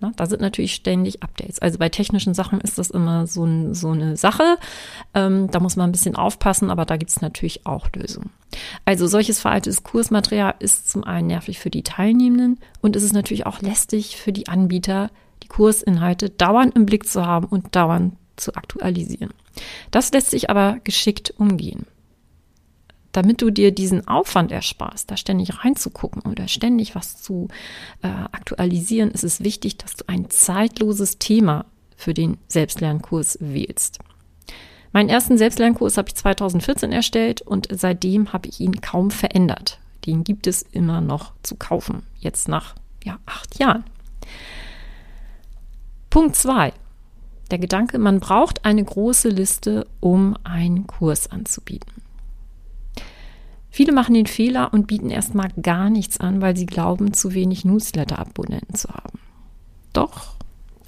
Na, 0.00 0.12
da 0.16 0.26
sind 0.26 0.40
natürlich 0.40 0.74
ständig 0.74 1.22
Updates. 1.22 1.60
Also 1.60 1.78
bei 1.78 1.88
technischen 1.88 2.34
Sachen 2.34 2.60
ist 2.60 2.78
das 2.78 2.90
immer 2.90 3.26
so, 3.26 3.44
ein, 3.44 3.74
so 3.74 3.90
eine 3.90 4.16
Sache. 4.16 4.58
Ähm, 5.14 5.50
da 5.50 5.60
muss 5.60 5.76
man 5.76 5.88
ein 5.88 5.92
bisschen 5.92 6.16
aufpassen, 6.16 6.70
aber 6.70 6.84
da 6.84 6.96
gibt 6.96 7.10
es 7.10 7.20
natürlich 7.20 7.66
auch 7.66 7.88
Lösungen. 7.94 8.30
Also 8.84 9.06
solches 9.06 9.40
veraltetes 9.40 9.82
Kursmaterial 9.82 10.54
ist 10.58 10.90
zum 10.90 11.04
einen 11.04 11.28
nervig 11.28 11.58
für 11.58 11.70
die 11.70 11.82
Teilnehmenden 11.82 12.58
und 12.80 12.96
es 12.96 13.02
ist 13.02 13.12
natürlich 13.12 13.46
auch 13.46 13.60
lästig 13.60 14.16
für 14.16 14.32
die 14.32 14.48
Anbieter, 14.48 15.10
die 15.42 15.48
Kursinhalte 15.48 16.30
dauernd 16.30 16.74
im 16.76 16.86
Blick 16.86 17.08
zu 17.08 17.24
haben 17.24 17.46
und 17.46 17.74
dauernd 17.74 18.14
zu 18.36 18.54
aktualisieren. 18.54 19.30
Das 19.90 20.12
lässt 20.12 20.30
sich 20.30 20.50
aber 20.50 20.78
geschickt 20.82 21.34
umgehen 21.38 21.86
damit 23.14 23.40
du 23.42 23.50
dir 23.50 23.70
diesen 23.70 24.08
Aufwand 24.08 24.50
ersparst, 24.50 25.10
da 25.10 25.16
ständig 25.16 25.64
reinzugucken 25.64 26.22
oder 26.22 26.48
ständig 26.48 26.96
was 26.96 27.22
zu 27.22 27.48
äh, 28.02 28.08
aktualisieren, 28.08 29.12
ist 29.12 29.22
es 29.22 29.42
wichtig, 29.42 29.78
dass 29.78 29.94
du 29.94 30.04
ein 30.08 30.30
zeitloses 30.30 31.18
Thema 31.18 31.64
für 31.96 32.12
den 32.12 32.38
Selbstlernkurs 32.48 33.38
wählst. 33.40 34.00
Meinen 34.92 35.08
ersten 35.08 35.38
Selbstlernkurs 35.38 35.96
habe 35.96 36.08
ich 36.08 36.16
2014 36.16 36.92
erstellt 36.92 37.40
und 37.40 37.68
seitdem 37.70 38.32
habe 38.32 38.48
ich 38.48 38.60
ihn 38.60 38.80
kaum 38.80 39.12
verändert. 39.12 39.78
Den 40.06 40.24
gibt 40.24 40.48
es 40.48 40.62
immer 40.62 41.00
noch 41.00 41.32
zu 41.42 41.54
kaufen, 41.54 42.02
jetzt 42.18 42.48
nach 42.48 42.74
ja, 43.04 43.18
acht 43.26 43.58
Jahren. 43.60 43.84
Punkt 46.10 46.34
zwei: 46.34 46.72
Der 47.50 47.58
Gedanke, 47.58 47.98
man 47.98 48.18
braucht 48.18 48.64
eine 48.64 48.84
große 48.84 49.28
Liste, 49.28 49.86
um 50.00 50.36
einen 50.42 50.86
Kurs 50.86 51.30
anzubieten. 51.30 52.03
Viele 53.74 53.90
machen 53.90 54.14
den 54.14 54.26
Fehler 54.26 54.72
und 54.72 54.86
bieten 54.86 55.10
erstmal 55.10 55.48
gar 55.60 55.90
nichts 55.90 56.20
an, 56.20 56.40
weil 56.40 56.56
sie 56.56 56.64
glauben, 56.64 57.12
zu 57.12 57.34
wenig 57.34 57.64
Newsletter-Abonnenten 57.64 58.76
zu 58.76 58.88
haben. 58.88 59.18
Doch, 59.92 60.36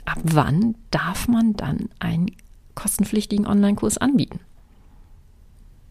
ab 0.05 0.21
wann 0.23 0.77
darf 0.93 1.27
man 1.27 1.55
dann 1.55 1.89
einen 1.99 2.31
kostenpflichtigen 2.77 3.45
Online-Kurs 3.45 3.99
anbieten? 3.99 4.39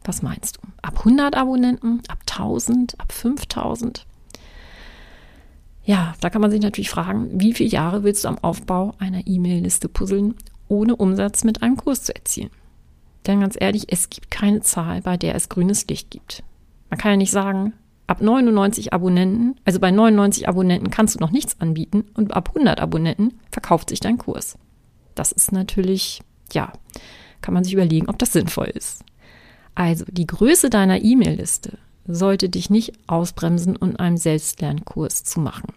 Was 0.06 0.22
meinst 0.22 0.56
du? 0.56 0.62
Ab 0.84 1.00
100 1.00 1.36
Abonnenten? 1.36 2.02
Ab 2.08 2.20
1000? 2.30 2.98
Ab 2.98 3.12
5000? 3.12 4.06
Ja, 5.84 6.14
da 6.22 6.30
kann 6.30 6.42
man 6.42 6.50
sich 6.50 6.62
natürlich 6.62 6.90
fragen, 6.90 7.28
wie 7.34 7.52
viele 7.52 7.72
Jahre 7.72 8.04
willst 8.04 8.24
du 8.24 8.30
am 8.30 8.38
Aufbau 8.38 8.96
einer 9.00 9.28
E-Mail-Liste 9.28 9.90
puzzeln, 9.90 10.36
ohne 10.70 10.96
Umsatz 10.96 11.44
mit 11.44 11.62
einem 11.62 11.76
Kurs 11.76 12.04
zu 12.04 12.16
erzielen? 12.16 12.52
Denn 13.28 13.42
ganz 13.42 13.58
ehrlich, 13.60 13.92
es 13.92 14.10
gibt 14.10 14.32
keine 14.32 14.62
Zahl, 14.62 15.02
bei 15.02 15.18
der 15.18 15.36
es 15.36 15.50
grünes 15.50 15.86
Licht 15.88 16.10
gibt. 16.10 16.42
Man 16.90 17.00
kann 17.00 17.12
ja 17.12 17.18
nicht 17.18 17.32
sagen, 17.32 17.74
ab 18.08 18.22
99 18.22 18.94
Abonnenten, 18.94 19.56
also 19.66 19.80
bei 19.80 19.92
99 19.92 20.48
Abonnenten 20.48 20.92
kannst 20.92 21.16
du 21.16 21.20
noch 21.20 21.32
nichts 21.32 21.60
anbieten 21.60 22.06
und 22.14 22.34
ab 22.34 22.50
100 22.50 22.80
Abonnenten 22.80 23.40
verkauft 23.52 23.90
sich 23.90 24.00
dein 24.00 24.18
Kurs. 24.18 24.58
Das 25.16 25.32
ist 25.32 25.52
natürlich, 25.52 26.22
ja, 26.52 26.74
kann 27.42 27.54
man 27.54 27.64
sich 27.64 27.74
überlegen, 27.74 28.10
ob 28.10 28.20
das 28.20 28.34
sinnvoll 28.34 28.68
ist. 28.68 29.04
Also 29.74 30.06
die 30.10 30.28
Größe 30.28 30.70
deiner 30.70 31.04
E-Mail-Liste 31.04 31.78
sollte 32.08 32.50
dich 32.50 32.70
nicht 32.70 32.94
ausbremsen, 33.08 33.76
um 33.76 33.96
einen 33.98 34.18
Selbstlernkurs 34.18 35.24
zu 35.24 35.40
machen. 35.40 35.74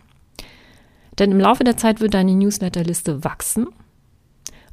Denn 1.19 1.33
im 1.33 1.41
Laufe 1.41 1.65
der 1.65 1.77
Zeit 1.77 2.00
wird 2.00 2.15
deine 2.15 2.35
Newsletterliste 2.35 3.25
wachsen 3.25 3.67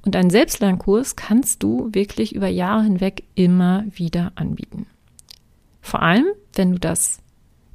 und 0.05 0.15
einen 0.15 0.29
Selbstlernkurs 0.29 1.15
kannst 1.15 1.63
du 1.63 1.89
wirklich 1.91 2.35
über 2.35 2.47
Jahre 2.47 2.83
hinweg 2.83 3.23
immer 3.33 3.83
wieder 3.89 4.33
anbieten. 4.35 4.85
Vor 5.85 6.01
allem, 6.01 6.25
wenn 6.53 6.71
du 6.71 6.79
das 6.79 7.19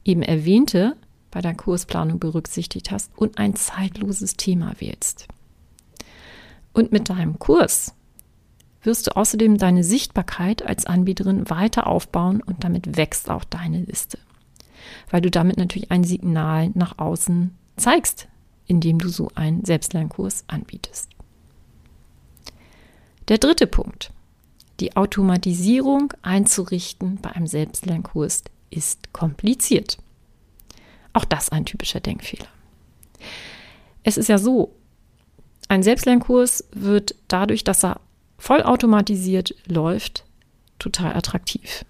eben 0.05 0.23
erwähnte 0.23 0.97
bei 1.31 1.41
der 1.41 1.55
Kursplanung 1.55 2.19
berücksichtigt 2.19 2.91
hast 2.91 3.17
und 3.17 3.39
ein 3.39 3.55
zeitloses 3.55 4.37
Thema 4.37 4.75
wählst. 4.81 5.29
Und 6.73 6.91
mit 6.91 7.09
deinem 7.09 7.39
Kurs 7.39 7.95
wirst 8.83 9.07
du 9.07 9.17
außerdem 9.17 9.59
deine 9.59 9.85
Sichtbarkeit 9.85 10.67
als 10.67 10.87
Anbieterin 10.87 11.49
weiter 11.51 11.87
aufbauen 11.87 12.43
und 12.43 12.65
damit 12.65 12.97
wächst 12.97 13.31
auch 13.31 13.45
deine 13.45 13.83
Liste. 13.83 14.19
Weil 15.09 15.21
du 15.21 15.31
damit 15.31 15.57
natürlich 15.57 15.93
ein 15.93 16.03
Signal 16.03 16.73
nach 16.75 16.99
außen 16.99 17.57
zeigst, 17.77 18.27
indem 18.67 18.99
du 18.99 19.09
so 19.09 19.31
einen 19.37 19.65
Selbstlernkurs 19.65 20.43
anbietest. 20.49 21.11
Der 23.29 23.39
dritte 23.39 23.69
Punkt. 23.69 24.11
Die 24.81 24.97
Automatisierung 24.97 26.13
einzurichten 26.23 27.19
bei 27.21 27.31
einem 27.31 27.47
Selbstlernkurs 27.47 28.45
ist 28.71 29.13
kompliziert. 29.13 29.99
Auch 31.13 31.27
das 31.27 31.51
ein 31.51 31.67
typischer 31.67 32.01
Denkfehler. 32.01 32.47
Es 34.03 34.17
ist 34.17 34.29
ja 34.29 34.39
so, 34.39 34.75
ein 35.69 35.83
Selbstlernkurs 35.83 36.65
wird 36.73 37.15
dadurch, 37.29 37.63
dass 37.63 37.85
er 37.85 38.01
vollautomatisiert 38.39 39.55
läuft, 39.67 40.25
total 40.79 41.15
attraktiv. 41.15 41.85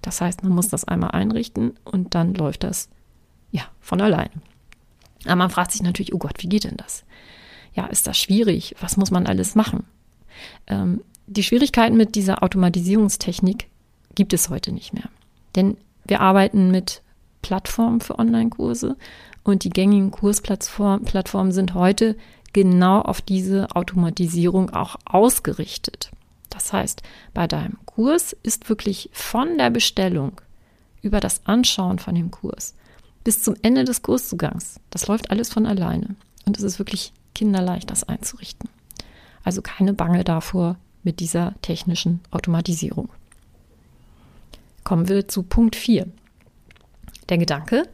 Das 0.00 0.20
heißt, 0.20 0.44
man 0.44 0.52
muss 0.52 0.68
das 0.68 0.84
einmal 0.84 1.10
einrichten 1.10 1.74
und 1.84 2.14
dann 2.14 2.34
läuft 2.34 2.62
das 2.62 2.88
ja 3.50 3.62
von 3.80 4.00
alleine. 4.00 4.30
Aber 5.24 5.36
man 5.36 5.50
fragt 5.50 5.72
sich 5.72 5.82
natürlich, 5.82 6.14
oh 6.14 6.18
Gott, 6.18 6.42
wie 6.42 6.48
geht 6.48 6.64
denn 6.64 6.76
das? 6.76 7.04
Ja, 7.74 7.86
ist 7.86 8.06
das 8.06 8.18
schwierig? 8.18 8.76
Was 8.80 8.96
muss 8.96 9.10
man 9.10 9.26
alles 9.26 9.54
machen? 9.54 9.84
Ähm, 10.66 11.02
die 11.30 11.44
Schwierigkeiten 11.44 11.96
mit 11.96 12.16
dieser 12.16 12.42
Automatisierungstechnik 12.42 13.68
gibt 14.16 14.32
es 14.32 14.50
heute 14.50 14.72
nicht 14.72 14.92
mehr. 14.92 15.08
Denn 15.54 15.76
wir 16.04 16.20
arbeiten 16.20 16.70
mit 16.70 17.02
Plattformen 17.40 18.00
für 18.00 18.18
Online-Kurse 18.18 18.96
und 19.44 19.62
die 19.64 19.70
gängigen 19.70 20.10
Kursplattformen 20.10 21.52
sind 21.52 21.74
heute 21.74 22.16
genau 22.52 23.00
auf 23.00 23.20
diese 23.20 23.68
Automatisierung 23.76 24.70
auch 24.70 24.96
ausgerichtet. 25.04 26.10
Das 26.50 26.72
heißt, 26.72 27.02
bei 27.32 27.46
deinem 27.46 27.78
Kurs 27.86 28.36
ist 28.42 28.68
wirklich 28.68 29.08
von 29.12 29.56
der 29.56 29.70
Bestellung 29.70 30.40
über 31.00 31.20
das 31.20 31.46
Anschauen 31.46 32.00
von 32.00 32.16
dem 32.16 32.32
Kurs 32.32 32.74
bis 33.22 33.42
zum 33.42 33.54
Ende 33.62 33.84
des 33.84 34.02
Kurszugangs, 34.02 34.80
das 34.90 35.06
läuft 35.06 35.30
alles 35.30 35.52
von 35.52 35.66
alleine. 35.66 36.16
Und 36.46 36.56
es 36.56 36.64
ist 36.64 36.78
wirklich 36.78 37.12
kinderleicht, 37.34 37.90
das 37.90 38.04
einzurichten. 38.04 38.68
Also 39.44 39.62
keine 39.62 39.92
Bange 39.92 40.24
davor 40.24 40.76
mit 41.02 41.20
dieser 41.20 41.54
technischen 41.62 42.20
Automatisierung. 42.30 43.08
Kommen 44.84 45.08
wir 45.08 45.28
zu 45.28 45.42
Punkt 45.42 45.76
4. 45.76 46.06
Der 47.28 47.38
Gedanke, 47.38 47.88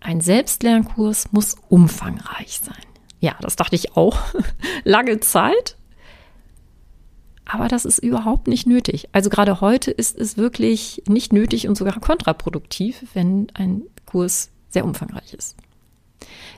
ein 0.00 0.20
Selbstlernkurs 0.20 1.32
muss 1.32 1.56
umfangreich 1.68 2.60
sein. 2.60 2.82
Ja, 3.20 3.36
das 3.40 3.56
dachte 3.56 3.76
ich 3.76 3.96
auch 3.96 4.18
lange 4.84 5.20
Zeit. 5.20 5.76
Aber 7.46 7.68
das 7.68 7.84
ist 7.84 7.98
überhaupt 7.98 8.48
nicht 8.48 8.66
nötig. 8.66 9.08
Also 9.12 9.30
gerade 9.30 9.60
heute 9.60 9.90
ist 9.90 10.18
es 10.18 10.36
wirklich 10.36 11.02
nicht 11.06 11.32
nötig 11.32 11.68
und 11.68 11.76
sogar 11.76 12.00
kontraproduktiv, 12.00 13.04
wenn 13.14 13.48
ein 13.54 13.82
Kurs 14.06 14.50
sehr 14.70 14.84
umfangreich 14.84 15.34
ist. 15.34 15.56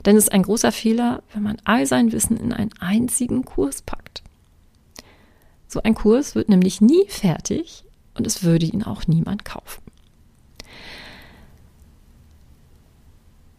Denn 0.05 0.15
es 0.15 0.25
ist 0.25 0.31
ein 0.31 0.43
großer 0.43 0.71
Fehler, 0.71 1.23
wenn 1.33 1.43
man 1.43 1.57
all 1.65 1.85
sein 1.85 2.11
Wissen 2.11 2.37
in 2.37 2.53
einen 2.53 2.71
einzigen 2.79 3.43
Kurs 3.45 3.81
packt. 3.81 4.23
So 5.67 5.81
ein 5.83 5.95
Kurs 5.95 6.35
wird 6.35 6.49
nämlich 6.49 6.81
nie 6.81 7.05
fertig 7.07 7.83
und 8.13 8.25
es 8.25 8.43
würde 8.43 8.65
ihn 8.65 8.83
auch 8.83 9.07
niemand 9.07 9.45
kaufen. 9.45 9.81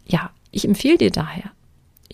Ja, 0.05 0.31
ich 0.51 0.65
empfehle 0.65 0.97
dir 0.97 1.11
daher, 1.11 1.51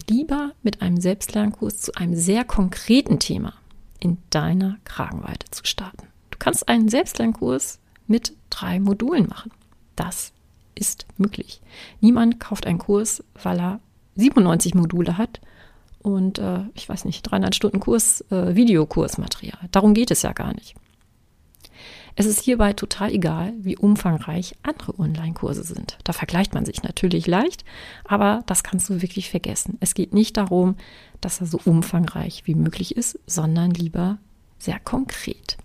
lieber 0.09 0.51
mit 0.63 0.81
einem 0.81 0.99
Selbstlernkurs 0.99 1.79
zu 1.79 1.95
einem 1.95 2.15
sehr 2.15 2.43
konkreten 2.43 3.19
Thema 3.19 3.53
in 3.99 4.17
deiner 4.29 4.77
Kragenweite 4.83 5.49
zu 5.51 5.65
starten. 5.65 6.07
Du 6.31 6.37
kannst 6.37 6.67
einen 6.67 6.89
Selbstlernkurs 6.89 7.79
mit 8.07 8.33
drei 8.49 8.79
Modulen 8.79 9.27
machen. 9.27 9.51
Das 9.95 10.33
ist 10.75 11.05
möglich. 11.17 11.61
Niemand 12.01 12.39
kauft 12.41 12.67
einen 12.67 12.79
Kurs, 12.79 13.23
weil 13.41 13.59
er 13.59 13.79
97 14.17 14.75
Module 14.75 15.17
hat 15.17 15.39
und 16.05 16.38
äh, 16.38 16.59
ich 16.75 16.88
weiß 16.88 17.05
nicht, 17.05 17.24
300 17.24 17.55
Stunden 17.55 17.79
Kurs, 17.79 18.21
äh, 18.29 18.55
Videokursmaterial. 18.55 19.57
Darum 19.71 19.95
geht 19.95 20.12
es 20.12 20.21
ja 20.21 20.33
gar 20.33 20.53
nicht. 20.53 20.75
Es 22.15 22.27
ist 22.27 22.41
hierbei 22.41 22.74
total 22.74 23.12
egal, 23.12 23.53
wie 23.57 23.75
umfangreich 23.75 24.55
andere 24.62 24.97
Online-Kurse 25.00 25.63
sind. 25.63 25.97
Da 26.03 26.13
vergleicht 26.13 26.53
man 26.53 26.63
sich 26.63 26.83
natürlich 26.83 27.25
leicht, 27.25 27.65
aber 28.05 28.43
das 28.45 28.63
kannst 28.63 28.88
du 28.88 29.01
wirklich 29.01 29.31
vergessen. 29.31 29.77
Es 29.81 29.95
geht 29.95 30.13
nicht 30.13 30.38
darum, 30.38 30.75
dass 31.21 31.41
er 31.41 31.47
so 31.47 31.59
umfangreich 31.65 32.43
wie 32.45 32.55
möglich 32.55 32.95
ist, 32.95 33.19
sondern 33.25 33.71
lieber 33.71 34.19
sehr 34.59 34.79
konkret. 34.79 35.57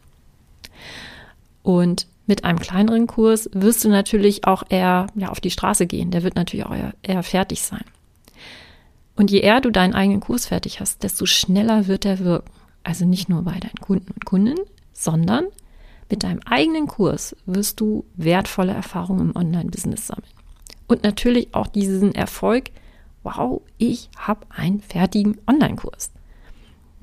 Und 1.62 2.06
mit 2.26 2.44
einem 2.44 2.59
kleineren 2.59 3.06
Kurs 3.06 3.50
wirst 3.52 3.85
du 3.85 3.90
natürlich 3.90 4.47
auch 4.47 4.62
eher 4.70 5.06
ja, 5.14 5.28
auf 5.28 5.40
die 5.40 5.50
Straße 5.50 5.87
gehen. 5.87 6.11
Der 6.11 6.23
wird 6.23 6.37
natürlich 6.37 6.64
auch 6.64 6.75
eher, 6.75 6.94
eher 7.02 7.23
fertig 7.23 7.61
sein. 7.61 7.85
Und 9.17 9.31
je 9.31 9.40
eher 9.40 9.61
du 9.61 9.71
deinen 9.71 9.95
eigenen 9.95 10.21
Kurs 10.21 10.47
fertig 10.47 10.81
hast, 10.81 11.02
desto 11.02 11.26
schneller 11.26 11.87
wird 11.87 12.05
er 12.05 12.21
wirken. 12.21 12.50
Also 12.83 13.05
nicht 13.05 13.29
nur 13.29 13.43
bei 13.43 13.59
deinen 13.59 13.81
Kunden 13.81 14.12
und 14.12 14.25
Kundinnen, 14.25 14.64
sondern 14.93 15.47
mit 16.11 16.23
deinem 16.25 16.40
eigenen 16.45 16.87
Kurs 16.87 17.37
wirst 17.47 17.81
du 17.81 18.05
wertvolle 18.14 18.73
Erfahrungen 18.73 19.31
im 19.31 19.37
Online-Business 19.37 20.07
sammeln. 20.07 20.33
Und 20.88 21.05
natürlich 21.05 21.55
auch 21.55 21.69
diesen 21.69 22.14
Erfolg, 22.14 22.71
wow, 23.23 23.61
ich 23.79 24.09
habe 24.17 24.47
einen 24.50 24.81
fertigen 24.81 25.38
Online-Kurs. 25.47 26.11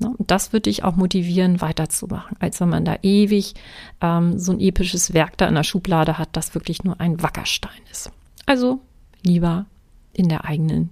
Und 0.00 0.30
das 0.30 0.52
wird 0.52 0.66
dich 0.66 0.84
auch 0.84 0.94
motivieren, 0.94 1.60
weiterzumachen, 1.60 2.36
als 2.38 2.60
wenn 2.60 2.68
man 2.68 2.84
da 2.84 2.96
ewig 3.02 3.54
ähm, 4.00 4.38
so 4.38 4.52
ein 4.52 4.60
episches 4.60 5.12
Werk 5.12 5.36
da 5.38 5.48
in 5.48 5.54
der 5.54 5.64
Schublade 5.64 6.18
hat, 6.18 6.28
das 6.32 6.54
wirklich 6.54 6.84
nur 6.84 7.00
ein 7.00 7.20
Wackerstein 7.22 7.80
ist. 7.90 8.10
Also 8.46 8.80
lieber 9.24 9.66
in 10.12 10.28
der 10.28 10.44
eigenen 10.44 10.90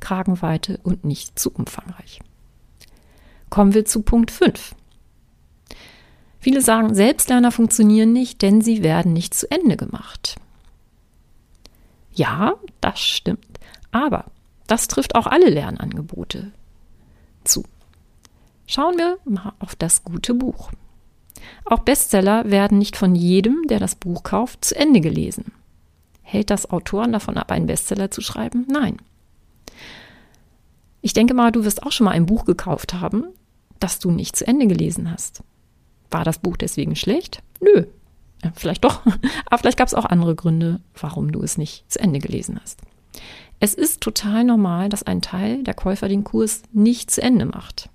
Kragenweite 0.00 0.80
und 0.82 1.04
nicht 1.04 1.38
zu 1.38 1.50
umfangreich. 1.50 2.20
Kommen 3.48 3.74
wir 3.74 3.84
zu 3.84 4.02
Punkt 4.02 4.30
5. 4.30 4.74
Viele 6.38 6.62
sagen, 6.62 6.94
Selbstlerner 6.94 7.52
funktionieren 7.52 8.12
nicht, 8.12 8.40
denn 8.42 8.62
sie 8.62 8.82
werden 8.82 9.12
nicht 9.12 9.34
zu 9.34 9.50
Ende 9.50 9.76
gemacht. 9.76 10.36
Ja, 12.12 12.54
das 12.80 13.00
stimmt. 13.00 13.60
Aber 13.92 14.26
das 14.66 14.88
trifft 14.88 15.14
auch 15.16 15.26
alle 15.26 15.50
Lernangebote 15.50 16.52
zu. 17.44 17.64
Schauen 18.66 18.96
wir 18.98 19.18
mal 19.24 19.52
auf 19.58 19.74
das 19.74 20.04
gute 20.04 20.32
Buch. 20.32 20.70
Auch 21.64 21.80
Bestseller 21.80 22.50
werden 22.50 22.78
nicht 22.78 22.96
von 22.96 23.14
jedem, 23.14 23.66
der 23.68 23.80
das 23.80 23.94
Buch 23.94 24.22
kauft, 24.22 24.64
zu 24.64 24.76
Ende 24.76 25.00
gelesen. 25.00 25.52
Hält 26.22 26.50
das 26.50 26.70
Autoren 26.70 27.12
davon 27.12 27.36
ab, 27.36 27.50
einen 27.50 27.66
Bestseller 27.66 28.10
zu 28.10 28.20
schreiben? 28.20 28.66
Nein. 28.68 28.96
Ich 31.02 31.12
denke 31.12 31.34
mal, 31.34 31.50
du 31.52 31.64
wirst 31.64 31.82
auch 31.82 31.92
schon 31.92 32.04
mal 32.04 32.12
ein 32.12 32.26
Buch 32.26 32.44
gekauft 32.44 32.94
haben, 32.94 33.24
das 33.78 33.98
du 33.98 34.10
nicht 34.10 34.36
zu 34.36 34.46
Ende 34.46 34.66
gelesen 34.66 35.10
hast. 35.10 35.42
War 36.10 36.24
das 36.24 36.38
Buch 36.38 36.56
deswegen 36.56 36.96
schlecht? 36.96 37.42
Nö. 37.60 37.86
Ja, 38.44 38.52
vielleicht 38.54 38.84
doch. 38.84 39.02
Aber 39.46 39.58
vielleicht 39.58 39.78
gab 39.78 39.88
es 39.88 39.94
auch 39.94 40.04
andere 40.04 40.34
Gründe, 40.34 40.80
warum 40.94 41.32
du 41.32 41.42
es 41.42 41.58
nicht 41.58 41.90
zu 41.90 42.00
Ende 42.00 42.18
gelesen 42.18 42.58
hast. 42.60 42.80
Es 43.60 43.74
ist 43.74 44.00
total 44.00 44.44
normal, 44.44 44.88
dass 44.88 45.02
ein 45.02 45.20
Teil 45.20 45.62
der 45.64 45.74
Käufer 45.74 46.08
den 46.08 46.24
Kurs 46.24 46.62
nicht 46.72 47.10
zu 47.10 47.22
Ende 47.22 47.44
macht. 47.44 47.90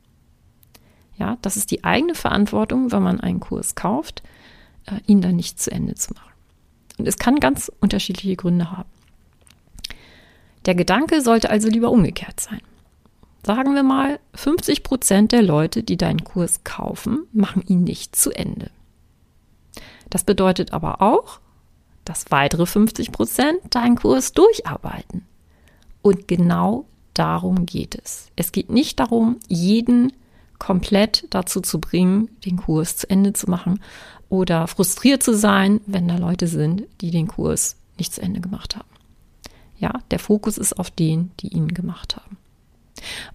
Ja, 1.17 1.37
das 1.41 1.57
ist 1.57 1.71
die 1.71 1.83
eigene 1.83 2.13
Verantwortung, 2.13 2.91
wenn 2.91 3.01
man 3.01 3.19
einen 3.19 3.39
Kurs 3.39 3.75
kauft, 3.75 4.21
äh, 4.85 4.99
ihn 5.07 5.21
dann 5.21 5.35
nicht 5.35 5.59
zu 5.59 5.71
Ende 5.71 5.95
zu 5.95 6.13
machen. 6.13 6.33
Und 6.97 7.07
es 7.07 7.17
kann 7.17 7.39
ganz 7.39 7.71
unterschiedliche 7.79 8.35
Gründe 8.35 8.71
haben. 8.71 8.89
Der 10.65 10.75
Gedanke 10.75 11.21
sollte 11.21 11.49
also 11.49 11.69
lieber 11.69 11.91
umgekehrt 11.91 12.39
sein. 12.39 12.61
Sagen 13.45 13.75
wir 13.75 13.83
mal, 13.83 14.19
50 14.33 14.81
Prozent 14.81 15.31
der 15.31 15.43
Leute, 15.43 15.83
die 15.83 15.97
deinen 15.97 16.23
Kurs 16.23 16.63
kaufen, 16.63 17.27
machen 17.31 17.63
ihn 17.67 17.83
nicht 17.83 18.15
zu 18.15 18.31
Ende. 18.31 18.71
Das 20.09 20.23
bedeutet 20.23 20.73
aber 20.73 21.01
auch, 21.01 21.39
dass 22.05 22.31
weitere 22.31 22.65
50 22.65 23.11
Prozent 23.11 23.59
deinen 23.69 23.95
Kurs 23.95 24.33
durcharbeiten. 24.33 25.25
Und 26.01 26.27
genau 26.27 26.85
darum 27.13 27.65
geht 27.65 27.95
es. 27.95 28.31
Es 28.35 28.51
geht 28.51 28.69
nicht 28.69 28.99
darum, 28.99 29.37
jeden 29.47 30.13
komplett 30.57 31.27
dazu 31.29 31.61
zu 31.61 31.79
bringen, 31.79 32.29
den 32.45 32.57
Kurs 32.57 32.97
zu 32.97 33.09
Ende 33.09 33.33
zu 33.33 33.49
machen 33.49 33.81
oder 34.29 34.67
frustriert 34.67 35.21
zu 35.21 35.35
sein, 35.35 35.81
wenn 35.85 36.07
da 36.07 36.17
Leute 36.17 36.47
sind, 36.47 36.83
die 37.01 37.11
den 37.11 37.27
Kurs 37.27 37.75
nicht 37.97 38.13
zu 38.13 38.21
Ende 38.21 38.39
gemacht 38.39 38.75
haben. 38.75 38.94
Ja, 39.77 39.93
der 40.11 40.19
Fokus 40.19 40.57
ist 40.57 40.73
auf 40.79 40.91
den, 40.91 41.31
die 41.39 41.49
ihn 41.49 41.67
gemacht 41.69 42.15
haben. 42.15 42.37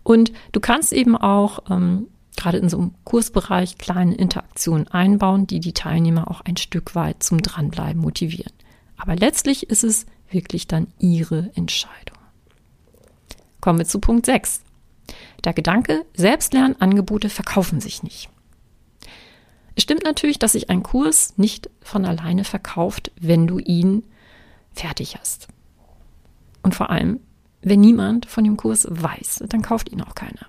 Und 0.02 0.32
du 0.52 0.60
kannst 0.60 0.92
eben 0.92 1.16
auch 1.16 1.70
ähm, 1.70 2.06
gerade 2.36 2.58
in 2.58 2.68
so 2.68 2.78
einem 2.78 2.94
Kursbereich 3.04 3.78
kleine 3.78 4.14
Interaktionen 4.14 4.88
einbauen, 4.88 5.46
die 5.46 5.60
die 5.60 5.74
Teilnehmer 5.74 6.30
auch 6.30 6.40
ein 6.40 6.56
Stück 6.56 6.94
weit 6.94 7.22
zum 7.22 7.42
Dranbleiben 7.42 8.00
motivieren. 8.00 8.52
Aber 8.96 9.16
letztlich 9.16 9.68
ist 9.68 9.84
es 9.84 10.06
wirklich 10.30 10.66
dann 10.66 10.86
ihre 10.98 11.50
Entscheidung. 11.54 12.18
Kommen 13.60 13.78
wir 13.78 13.86
zu 13.86 13.98
Punkt 13.98 14.26
6. 14.26 14.62
Der 15.44 15.52
Gedanke, 15.52 16.04
Selbstlernangebote 16.14 17.28
verkaufen 17.28 17.80
sich 17.80 18.02
nicht. 18.02 18.30
Es 19.74 19.82
stimmt 19.82 20.04
natürlich, 20.04 20.38
dass 20.38 20.52
sich 20.52 20.70
ein 20.70 20.82
Kurs 20.82 21.34
nicht 21.36 21.70
von 21.80 22.04
alleine 22.04 22.44
verkauft, 22.44 23.12
wenn 23.20 23.46
du 23.46 23.58
ihn 23.58 24.04
fertig 24.72 25.16
hast. 25.18 25.48
Und 26.62 26.74
vor 26.74 26.90
allem, 26.90 27.20
wenn 27.62 27.80
niemand 27.80 28.26
von 28.26 28.44
dem 28.44 28.56
Kurs 28.56 28.86
weiß, 28.88 29.44
dann 29.48 29.62
kauft 29.62 29.90
ihn 29.90 30.02
auch 30.02 30.14
keiner. 30.14 30.46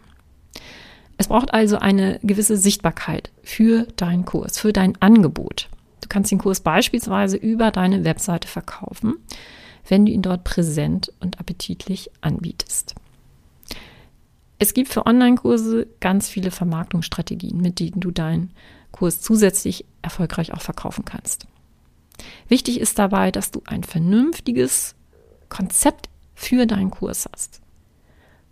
Es 1.18 1.27
braucht 1.27 1.53
also 1.53 1.77
eine 1.77 2.20
gewisse 2.24 2.58
Sichtbarkeit 2.58 3.32
für 3.44 3.84
deinen 3.96 4.25
Kurs, 4.25 4.58
für 4.58 4.74
dein 4.74 5.00
Angebot. 5.01 5.70
Du 6.01 6.08
kannst 6.10 6.32
den 6.32 6.39
Kurs 6.39 6.62
beispielsweise 6.62 7.38
über 7.38 7.72
deine 7.72 8.03
Webseite 8.03 8.48
verkaufen, 8.48 9.15
wenn 9.88 10.06
du 10.06 10.12
ihn 10.12 10.24
dort 10.24 10.44
präsent 10.44 11.13
und 11.20 11.39
appetitlich 11.39 12.10
anbietest. 12.22 12.96
Es 14.58 14.74
gibt 14.74 14.89
für 14.89 15.06
Online-Kurse 15.06 15.88
ganz 16.00 16.30
viele 16.30 16.51
Vermarktungsstrategien, 16.51 17.60
mit 17.60 17.80
denen 17.80 18.00
du 18.00 18.12
deinen 18.12 18.51
Kurs 18.91 19.22
zusätzlich 19.22 19.86
erfolgreich 20.01 20.53
auch 20.53 20.62
verkaufen 20.62 21.06
kannst. 21.06 21.48
Wichtig 22.48 22.80
ist 22.80 23.00
dabei, 23.00 23.32
dass 23.32 23.51
du 23.51 23.62
ein 23.65 23.84
vernünftiges 23.84 24.96
Konzept 25.51 26.10
für 26.34 26.65
deinen 26.65 26.89
Kurs 26.89 27.29
hast. 27.31 27.62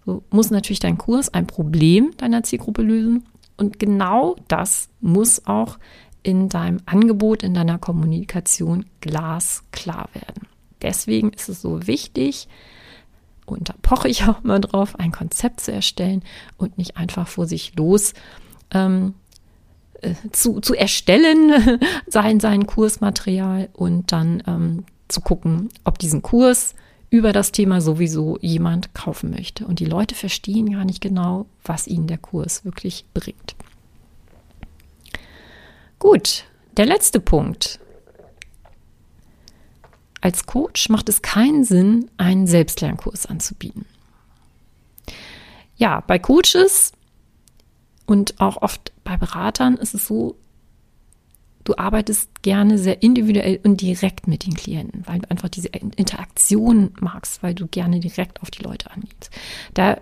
So 0.05 0.23
muss 0.29 0.51
natürlich 0.51 0.79
dein 0.79 0.99
Kurs 0.99 1.33
ein 1.33 1.47
Problem 1.47 2.15
deiner 2.17 2.43
Zielgruppe 2.43 2.83
lösen 2.83 3.25
und 3.57 3.79
genau 3.79 4.35
das 4.47 4.89
muss 5.01 5.47
auch 5.47 5.79
in 6.21 6.49
deinem 6.49 6.81
Angebot, 6.85 7.41
in 7.41 7.53
deiner 7.53 7.79
Kommunikation 7.79 8.85
glasklar 9.01 10.09
werden. 10.13 10.47
Deswegen 10.81 11.31
ist 11.31 11.49
es 11.49 11.61
so 11.61 11.87
wichtig, 11.87 12.47
und 13.45 13.69
da 13.69 13.73
poche 13.81 14.07
ich 14.07 14.25
auch 14.25 14.43
mal 14.43 14.59
drauf, 14.59 14.99
ein 14.99 15.11
Konzept 15.11 15.61
zu 15.61 15.71
erstellen 15.71 16.23
und 16.57 16.77
nicht 16.77 16.97
einfach 16.97 17.27
vor 17.27 17.47
sich 17.47 17.75
los 17.75 18.13
ähm, 18.71 19.15
äh, 20.01 20.13
zu, 20.31 20.59
zu 20.59 20.75
erstellen, 20.75 21.79
sein, 22.07 22.39
sein 22.39 22.67
Kursmaterial 22.67 23.69
und 23.73 24.11
dann 24.11 24.43
ähm, 24.45 24.85
zu 25.07 25.21
gucken, 25.21 25.69
ob 25.83 25.97
diesen 25.97 26.21
Kurs 26.21 26.75
über 27.09 27.33
das 27.33 27.51
Thema 27.51 27.81
sowieso 27.81 28.37
jemand 28.41 28.93
kaufen 28.93 29.31
möchte. 29.31 29.65
Und 29.65 29.79
die 29.79 29.85
Leute 29.85 30.15
verstehen 30.15 30.71
gar 30.71 30.85
nicht 30.85 31.01
genau, 31.01 31.47
was 31.63 31.87
ihnen 31.87 32.07
der 32.07 32.17
Kurs 32.17 32.65
wirklich 32.65 33.05
bringt. 33.13 33.55
Gut, 35.97 36.45
der 36.77 36.85
letzte 36.85 37.19
Punkt. 37.19 37.79
Als 40.21 40.45
Coach 40.45 40.89
macht 40.89 41.09
es 41.09 41.21
keinen 41.21 41.63
Sinn, 41.63 42.11
einen 42.17 42.45
Selbstlernkurs 42.45 43.25
anzubieten. 43.25 43.85
Ja, 45.77 46.01
bei 46.01 46.19
Coaches 46.19 46.91
und 48.05 48.39
auch 48.39 48.61
oft 48.61 48.91
bei 49.03 49.17
Beratern 49.17 49.77
ist 49.77 49.93
es 49.93 50.07
so, 50.07 50.35
du 51.63 51.77
arbeitest 51.77 52.41
gerne 52.41 52.77
sehr 52.77 53.03
individuell 53.03 53.59
und 53.63 53.81
direkt 53.81 54.27
mit 54.27 54.45
den 54.45 54.53
Klienten, 54.53 55.03
weil 55.05 55.19
du 55.19 55.29
einfach 55.29 55.49
diese 55.49 55.69
Interaktion 55.69 56.91
magst, 56.99 57.43
weil 57.43 57.53
du 57.53 57.67
gerne 57.67 57.99
direkt 57.99 58.41
auf 58.41 58.51
die 58.51 58.63
Leute 58.63 58.91
angehst. 58.91 59.29
Da 59.73 59.99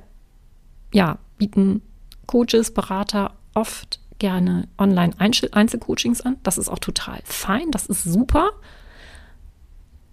ja, 0.93 1.17
bieten 1.38 1.82
Coaches, 2.25 2.73
Berater 2.73 3.34
oft 3.53 3.99
gerne 4.19 4.67
Online-Einzelcoachings 4.77 6.21
an. 6.21 6.38
Das 6.43 6.58
ist 6.58 6.69
auch 6.69 6.79
total 6.79 7.19
fein, 7.23 7.71
das 7.71 7.86
ist 7.86 8.03
super 8.03 8.51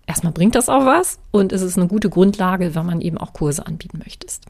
erstmal 0.06 0.32
bringt 0.32 0.54
das 0.54 0.68
auch 0.68 0.84
was 0.84 1.18
und 1.30 1.52
es 1.52 1.62
ist 1.62 1.78
eine 1.78 1.88
gute 1.88 2.10
Grundlage, 2.10 2.74
wenn 2.74 2.86
man 2.86 3.00
eben 3.00 3.18
auch 3.18 3.32
Kurse 3.32 3.66
anbieten 3.66 3.98
möchtest. 3.98 4.46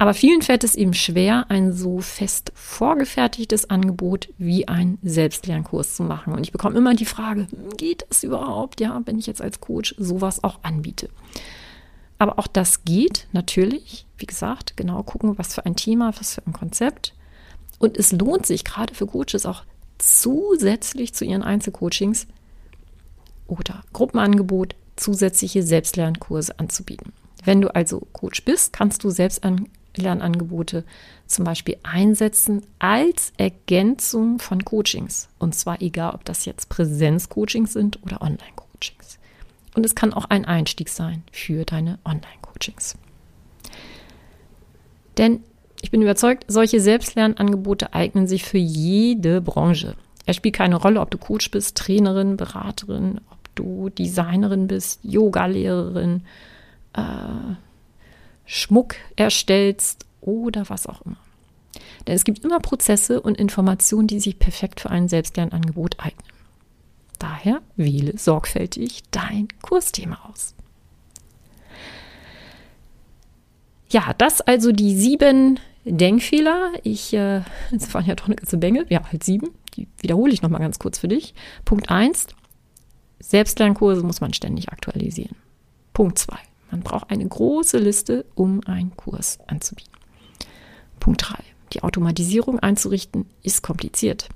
Aber 0.00 0.14
vielen 0.14 0.42
fällt 0.42 0.62
es 0.62 0.76
eben 0.76 0.94
schwer, 0.94 1.46
ein 1.48 1.72
so 1.72 1.98
fest 1.98 2.52
vorgefertigtes 2.54 3.68
Angebot 3.68 4.28
wie 4.38 4.68
ein 4.68 4.98
Selbstlernkurs 5.02 5.96
zu 5.96 6.04
machen. 6.04 6.32
Und 6.32 6.44
ich 6.44 6.52
bekomme 6.52 6.78
immer 6.78 6.94
die 6.94 7.04
Frage, 7.04 7.48
geht 7.76 8.06
das 8.08 8.22
überhaupt, 8.22 8.80
ja, 8.80 9.02
wenn 9.06 9.18
ich 9.18 9.26
jetzt 9.26 9.42
als 9.42 9.60
Coach 9.60 9.96
sowas 9.98 10.44
auch 10.44 10.60
anbiete? 10.62 11.08
Aber 12.18 12.38
auch 12.38 12.46
das 12.46 12.84
geht 12.84 13.26
natürlich, 13.32 14.06
wie 14.18 14.26
gesagt, 14.26 14.76
genau 14.76 15.02
gucken, 15.02 15.36
was 15.36 15.54
für 15.54 15.66
ein 15.66 15.76
Thema, 15.76 16.12
was 16.18 16.34
für 16.34 16.46
ein 16.46 16.52
Konzept. 16.52 17.14
Und 17.80 17.96
es 17.96 18.12
lohnt 18.12 18.46
sich 18.46 18.64
gerade 18.64 18.94
für 18.94 19.06
Coaches 19.06 19.46
auch 19.46 19.64
zusätzlich 19.98 21.12
zu 21.12 21.24
ihren 21.24 21.42
Einzelcoachings 21.42 22.28
oder 23.48 23.82
Gruppenangebot 23.92 24.76
zusätzliche 24.94 25.62
Selbstlernkurse 25.62 26.58
anzubieten. 26.58 27.12
Wenn 27.44 27.60
du 27.60 27.74
also 27.74 28.06
Coach 28.12 28.44
bist, 28.44 28.72
kannst 28.72 29.04
du 29.04 29.10
Selbstlernangebote 29.98 30.84
zum 31.26 31.44
Beispiel 31.44 31.76
einsetzen 31.82 32.62
als 32.78 33.32
Ergänzung 33.36 34.38
von 34.38 34.64
Coachings. 34.64 35.28
Und 35.38 35.54
zwar 35.54 35.82
egal, 35.82 36.14
ob 36.14 36.24
das 36.24 36.44
jetzt 36.44 36.68
Präsenzcoachings 36.68 37.72
sind 37.72 38.02
oder 38.02 38.22
Online-Coachings. 38.22 39.18
Und 39.74 39.84
es 39.84 39.94
kann 39.94 40.12
auch 40.12 40.26
ein 40.26 40.44
Einstieg 40.44 40.88
sein 40.88 41.22
für 41.32 41.64
deine 41.64 41.98
Online-Coachings. 42.04 42.96
Denn 45.18 45.40
ich 45.82 45.90
bin 45.90 46.02
überzeugt, 46.02 46.44
solche 46.48 46.80
Selbstlernangebote 46.80 47.92
eignen 47.92 48.26
sich 48.26 48.44
für 48.44 48.58
jede 48.58 49.40
Branche. 49.40 49.94
Es 50.26 50.36
spielt 50.36 50.56
keine 50.56 50.76
Rolle, 50.76 51.00
ob 51.00 51.10
du 51.10 51.18
Coach 51.18 51.50
bist, 51.50 51.76
Trainerin, 51.76 52.36
Beraterin, 52.36 53.20
du 53.54 53.88
Designerin 53.88 54.66
bist, 54.66 55.00
Yogalehrerin, 55.02 56.22
äh, 56.94 57.00
Schmuck 58.50 58.96
erstellst 59.14 60.06
oder 60.22 60.68
was 60.70 60.86
auch 60.86 61.02
immer. 61.02 61.18
Denn 62.06 62.16
es 62.16 62.24
gibt 62.24 62.44
immer 62.44 62.60
Prozesse 62.60 63.20
und 63.20 63.36
Informationen, 63.36 64.08
die 64.08 64.20
sich 64.20 64.38
perfekt 64.38 64.80
für 64.80 64.90
ein 64.90 65.06
Selbstlernangebot 65.06 66.00
eignen. 66.00 66.32
Daher 67.18 67.60
wähle 67.76 68.16
sorgfältig 68.16 69.02
dein 69.10 69.48
Kursthema 69.60 70.18
aus. 70.30 70.54
Ja, 73.90 74.14
das 74.16 74.40
also 74.40 74.72
die 74.72 74.96
sieben 74.96 75.60
Denkfehler. 75.84 76.72
Ich, 76.84 77.12
äh, 77.12 77.42
waren 77.92 78.06
ja 78.06 78.14
doch 78.14 78.26
eine 78.26 78.36
ganze 78.36 78.56
Menge. 78.56 78.86
Ja, 78.88 79.02
halt 79.12 79.24
sieben. 79.24 79.50
Die 79.74 79.88
wiederhole 80.00 80.32
ich 80.32 80.40
nochmal 80.40 80.60
ganz 80.60 80.78
kurz 80.78 80.98
für 80.98 81.08
dich. 81.08 81.34
Punkt 81.66 81.90
eins: 81.90 82.28
Selbstlernkurse 83.20 84.02
muss 84.02 84.22
man 84.22 84.32
ständig 84.32 84.70
aktualisieren. 84.70 85.36
Punkt 85.92 86.18
2. 86.18 86.38
Man 86.70 86.80
braucht 86.80 87.10
eine 87.10 87.26
große 87.26 87.78
Liste, 87.78 88.24
um 88.34 88.60
einen 88.66 88.96
Kurs 88.96 89.38
anzubieten. 89.46 89.92
Punkt 91.00 91.28
3. 91.28 91.36
Die 91.72 91.82
Automatisierung 91.82 92.58
einzurichten 92.58 93.26
ist 93.42 93.62
kompliziert. 93.62 94.28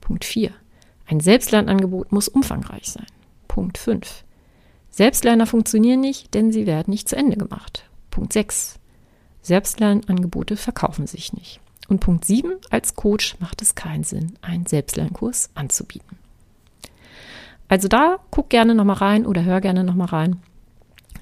Punkt 0.00 0.24
4. 0.24 0.52
Ein 1.06 1.20
Selbstlernangebot 1.20 2.12
muss 2.12 2.28
umfangreich 2.28 2.90
sein. 2.90 3.06
Punkt 3.48 3.78
5. 3.78 4.24
Selbstlerner 4.90 5.46
funktionieren 5.46 6.00
nicht, 6.00 6.34
denn 6.34 6.52
sie 6.52 6.66
werden 6.66 6.90
nicht 6.90 7.08
zu 7.08 7.16
Ende 7.16 7.36
gemacht. 7.36 7.84
Punkt 8.10 8.32
6. 8.32 8.78
Selbstlernangebote 9.42 10.56
verkaufen 10.56 11.06
sich 11.06 11.32
nicht. 11.32 11.60
Und 11.88 12.00
Punkt 12.00 12.24
7. 12.24 12.52
Als 12.70 12.94
Coach 12.94 13.36
macht 13.40 13.62
es 13.62 13.74
keinen 13.74 14.04
Sinn, 14.04 14.38
einen 14.42 14.66
Selbstlernkurs 14.66 15.50
anzubieten. 15.54 16.18
Also 17.68 17.88
da 17.88 18.18
guck 18.30 18.50
gerne 18.50 18.74
nochmal 18.74 18.96
rein 18.96 19.26
oder 19.26 19.44
hör 19.44 19.60
gerne 19.60 19.82
nochmal 19.82 20.08
rein, 20.08 20.42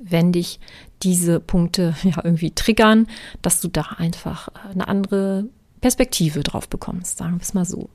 wenn 0.02 0.32
dich 0.32 0.58
diese 1.02 1.40
Punkte 1.40 1.94
ja 2.02 2.24
irgendwie 2.24 2.50
triggern, 2.50 3.06
dass 3.42 3.60
du 3.60 3.68
da 3.68 3.82
einfach 3.98 4.48
äh, 4.48 4.72
eine 4.72 4.88
andere 4.88 5.46
Perspektive 5.80 6.42
drauf 6.42 6.68
bekommst, 6.68 7.18
sagen 7.18 7.36
wir 7.36 7.42
es 7.42 7.54
mal 7.54 7.64
so. 7.64 7.88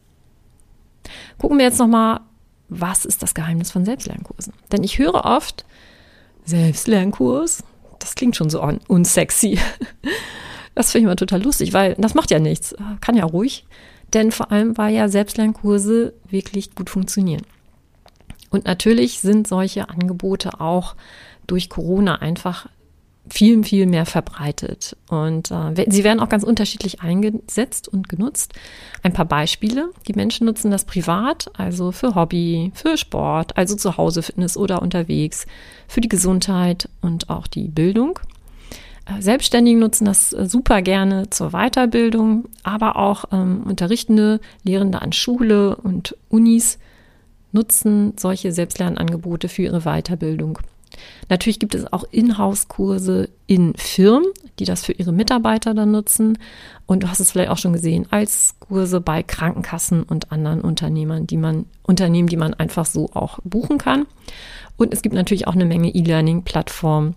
Gucken 1.38 1.58
wir 1.58 1.66
jetzt 1.66 1.80
nochmal, 1.80 2.22
was 2.68 3.06
ist 3.06 3.22
das 3.22 3.36
Geheimnis 3.36 3.72
von 3.72 3.86
Selbstlernkursen? 3.86 4.54
Denn 4.72 4.84
ich 4.84 4.98
höre 4.98 5.24
oft, 5.26 5.66
Selbstlernkurs, 6.46 7.64
das 8.00 8.16
klingt 8.16 8.36
schon 8.36 8.50
so 8.50 8.62
unsexy. 8.88 9.60
Das 10.78 10.92
finde 10.92 11.04
ich 11.04 11.06
immer 11.06 11.16
total 11.16 11.42
lustig, 11.42 11.72
weil 11.72 11.96
das 11.98 12.16
macht 12.16 12.32
ja 12.32 12.40
nichts, 12.40 12.76
kann 13.00 13.16
ja 13.16 13.24
ruhig. 13.24 13.66
Denn 14.14 14.34
vor 14.34 14.52
allem, 14.52 14.78
weil 14.78 14.94
ja 14.94 15.08
Selbstlernkurse 15.08 16.14
wirklich 16.30 16.76
gut 16.76 16.90
funktionieren. 16.90 17.44
Und 18.50 18.66
natürlich 18.66 19.22
sind 19.22 19.48
solche 19.48 19.90
Angebote 19.90 20.60
auch 20.60 20.96
durch 21.48 21.70
Corona 21.70 22.16
einfach 22.16 22.68
viel, 23.30 23.64
viel 23.64 23.86
mehr 23.86 24.06
verbreitet. 24.06 24.96
Und 25.10 25.52
äh, 25.52 25.86
sie 25.90 26.04
werden 26.04 26.20
auch 26.20 26.30
ganz 26.30 26.44
unterschiedlich 26.44 27.02
eingesetzt 27.02 27.88
und 27.88 28.08
genutzt. 28.10 28.54
Ein 29.04 29.14
paar 29.14 29.26
Beispiele. 29.26 29.90
Die 30.08 30.14
Menschen 30.14 30.46
nutzen 30.46 30.72
das 30.72 30.86
privat, 30.86 31.50
also 31.58 31.92
für 31.92 32.16
Hobby, 32.16 32.72
für 32.76 32.98
Sport, 32.98 33.58
also 33.58 33.76
zu 33.76 33.98
Hause 33.98 34.22
Fitness 34.22 34.58
oder 34.58 34.82
unterwegs, 34.82 35.48
für 35.88 36.02
die 36.02 36.10
Gesundheit 36.10 36.90
und 37.02 37.30
auch 37.30 37.48
die 37.48 37.68
Bildung. 37.68 38.20
Äh, 39.06 39.22
Selbstständige 39.22 39.80
nutzen 39.80 40.06
das 40.06 40.34
äh, 40.34 40.46
super 40.48 40.82
gerne 40.82 41.30
zur 41.30 41.52
Weiterbildung, 41.52 42.46
aber 42.64 42.96
auch 42.96 43.26
ähm, 43.32 43.64
Unterrichtende, 43.66 44.40
Lehrende 44.64 45.02
an 45.02 45.14
Schule 45.14 45.76
und 45.76 46.16
Unis 46.30 46.80
nutzen 47.52 48.14
solche 48.18 48.52
Selbstlernangebote 48.52 49.48
für 49.48 49.64
ihre 49.64 49.82
Weiterbildung. 49.82 50.60
Natürlich 51.30 51.60
gibt 51.60 51.76
es 51.76 51.92
auch 51.92 52.04
Inhouse-Kurse 52.12 53.30
in 53.48 53.74
Firmen, 53.76 54.28
die 54.60 54.66
das 54.66 54.86
für 54.86 54.94
ihre 54.94 55.12
Mitarbeiter 55.12 55.74
dann 55.74 55.92
nutzen. 55.92 56.38
Und 56.86 57.04
du 57.04 57.10
hast 57.10 57.20
es 57.20 57.32
vielleicht 57.32 57.50
auch 57.50 57.58
schon 57.58 57.74
gesehen, 57.74 58.08
als 58.12 58.56
Kurse 58.60 59.02
bei 59.02 59.24
Krankenkassen 59.24 60.04
und 60.04 60.32
anderen 60.32 60.62
Unternehmern, 60.62 61.28
die 61.28 61.38
man, 61.38 61.66
Unternehmen, 61.84 62.28
die 62.28 62.38
man 62.38 62.54
einfach 62.54 62.86
so 62.86 63.10
auch 63.14 63.40
buchen 63.44 63.78
kann. 63.78 64.06
Und 64.78 64.94
es 64.94 65.02
gibt 65.02 65.16
natürlich 65.16 65.48
auch 65.48 65.56
eine 65.56 65.66
Menge 65.66 65.90
E-Learning-Plattformen, 65.90 67.16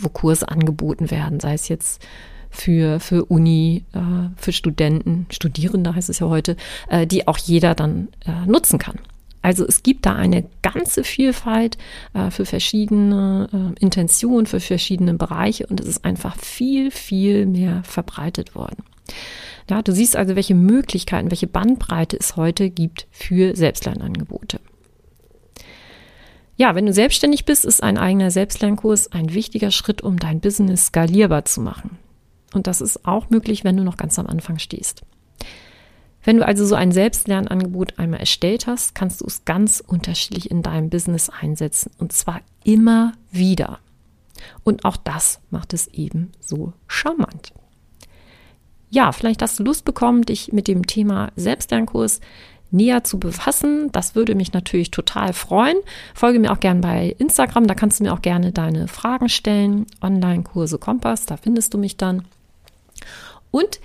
wo 0.00 0.08
Kurse 0.08 0.48
angeboten 0.48 1.10
werden, 1.10 1.40
sei 1.40 1.54
es 1.54 1.68
jetzt 1.68 2.04
für, 2.50 2.98
für 3.00 3.24
Uni, 3.26 3.84
äh, 3.92 4.30
für 4.36 4.52
Studenten, 4.52 5.26
Studierende 5.30 5.94
heißt 5.94 6.08
es 6.08 6.18
ja 6.18 6.28
heute, 6.28 6.56
äh, 6.88 7.06
die 7.06 7.28
auch 7.28 7.38
jeder 7.38 7.74
dann 7.74 8.08
äh, 8.24 8.46
nutzen 8.46 8.78
kann. 8.78 8.98
Also 9.42 9.66
es 9.66 9.82
gibt 9.82 10.06
da 10.06 10.14
eine 10.14 10.44
ganze 10.62 11.04
Vielfalt 11.04 11.78
äh, 12.12 12.30
für 12.30 12.44
verschiedene 12.44 13.48
äh, 13.52 13.80
Intentionen, 13.80 14.46
für 14.46 14.60
verschiedene 14.60 15.14
Bereiche 15.14 15.66
und 15.66 15.80
es 15.80 15.86
ist 15.86 16.04
einfach 16.04 16.36
viel, 16.36 16.90
viel 16.90 17.46
mehr 17.46 17.82
verbreitet 17.84 18.54
worden. 18.54 18.82
Ja, 19.70 19.82
du 19.82 19.92
siehst 19.92 20.16
also, 20.16 20.34
welche 20.34 20.54
Möglichkeiten, 20.54 21.30
welche 21.30 21.46
Bandbreite 21.46 22.16
es 22.18 22.36
heute 22.36 22.70
gibt 22.70 23.06
für 23.10 23.54
Selbstlernangebote. 23.54 24.60
Ja, 26.56 26.74
wenn 26.74 26.86
du 26.86 26.92
selbstständig 26.92 27.44
bist, 27.44 27.64
ist 27.64 27.82
ein 27.82 27.98
eigener 27.98 28.30
Selbstlernkurs 28.30 29.12
ein 29.12 29.32
wichtiger 29.32 29.70
Schritt, 29.70 30.02
um 30.02 30.18
dein 30.18 30.40
Business 30.40 30.86
skalierbar 30.86 31.44
zu 31.44 31.60
machen. 31.60 31.98
Und 32.52 32.66
das 32.66 32.80
ist 32.80 33.06
auch 33.06 33.30
möglich, 33.30 33.62
wenn 33.62 33.76
du 33.76 33.84
noch 33.84 33.96
ganz 33.96 34.18
am 34.18 34.26
Anfang 34.26 34.58
stehst. 34.58 35.02
Wenn 36.28 36.36
du 36.36 36.46
also 36.46 36.66
so 36.66 36.74
ein 36.74 36.92
Selbstlernangebot 36.92 37.98
einmal 37.98 38.20
erstellt 38.20 38.66
hast, 38.66 38.94
kannst 38.94 39.22
du 39.22 39.24
es 39.24 39.46
ganz 39.46 39.82
unterschiedlich 39.86 40.50
in 40.50 40.62
deinem 40.62 40.90
Business 40.90 41.30
einsetzen 41.30 41.90
und 41.96 42.12
zwar 42.12 42.42
immer 42.64 43.14
wieder. 43.32 43.78
Und 44.62 44.84
auch 44.84 44.98
das 44.98 45.40
macht 45.48 45.72
es 45.72 45.86
eben 45.86 46.32
so 46.38 46.74
charmant. 46.86 47.54
Ja, 48.90 49.12
vielleicht 49.12 49.40
hast 49.40 49.58
du 49.58 49.62
Lust 49.62 49.86
bekommen, 49.86 50.20
dich 50.20 50.52
mit 50.52 50.68
dem 50.68 50.84
Thema 50.84 51.32
Selbstlernkurs 51.36 52.20
näher 52.70 53.04
zu 53.04 53.18
befassen. 53.18 53.90
Das 53.92 54.14
würde 54.14 54.34
mich 54.34 54.52
natürlich 54.52 54.90
total 54.90 55.32
freuen. 55.32 55.78
Folge 56.12 56.40
mir 56.40 56.52
auch 56.52 56.60
gerne 56.60 56.82
bei 56.82 57.16
Instagram, 57.16 57.66
da 57.66 57.74
kannst 57.74 58.00
du 58.00 58.04
mir 58.04 58.12
auch 58.12 58.20
gerne 58.20 58.52
deine 58.52 58.86
Fragen 58.86 59.30
stellen. 59.30 59.86
Online-Kurse 60.02 60.76
Kompass, 60.76 61.24
da 61.24 61.38
findest 61.38 61.72
du 61.72 61.78
mich 61.78 61.96
dann. 61.96 62.26
Und 63.50 63.80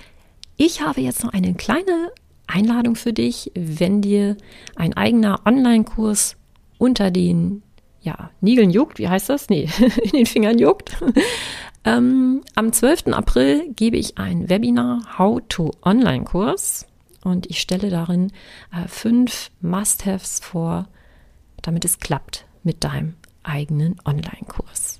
ich 0.57 0.81
habe 0.81 0.99
jetzt 0.99 1.23
noch 1.23 1.31
eine 1.31 1.53
kleine 1.53 2.11
Einladung 2.47 2.95
für 2.95 3.13
dich, 3.13 3.51
wenn 3.55 4.01
dir 4.01 4.37
ein 4.75 4.93
eigener 4.95 5.41
Online-Kurs 5.45 6.35
unter 6.77 7.11
den 7.11 7.63
ja, 8.01 8.29
Nägeln 8.41 8.69
juckt, 8.69 8.99
wie 8.99 9.07
heißt 9.07 9.29
das? 9.29 9.49
Nee, 9.49 9.69
in 10.03 10.11
den 10.11 10.25
Fingern 10.25 10.59
juckt. 10.59 10.97
ähm, 11.85 12.41
am 12.55 12.73
12. 12.73 13.07
April 13.07 13.71
gebe 13.75 13.97
ich 13.97 14.17
ein 14.17 14.49
Webinar 14.49 15.17
How 15.17 15.41
to 15.47 15.71
Online-Kurs 15.83 16.85
und 17.23 17.49
ich 17.49 17.61
stelle 17.61 17.89
darin 17.89 18.31
äh, 18.73 18.87
fünf 18.87 19.49
Must-Haves 19.61 20.41
vor, 20.41 20.89
damit 21.61 21.85
es 21.85 21.99
klappt 21.99 22.45
mit 22.63 22.83
deinem 22.83 23.15
eigenen 23.43 23.95
Online-Kurs. 24.05 24.99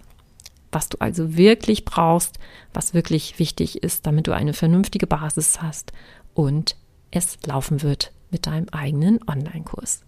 Was 0.72 0.90
du 0.90 0.98
also 1.00 1.38
wirklich 1.38 1.86
brauchst, 1.86 2.40
was 2.74 2.94
wirklich 2.94 3.38
wichtig 3.38 3.84
ist, 3.84 4.08
damit 4.08 4.28
du 4.28 4.32
eine 4.32 4.54
vernünftige 4.54 5.08
Basis 5.08 5.62
hast 5.62 5.92
und 6.34 6.76
es 7.14 7.38
laufen 7.46 7.82
wird 7.82 8.12
mit 8.32 8.48
deinem 8.48 8.68
eigenen 8.72 9.20
Online-Kurs. 9.28 10.02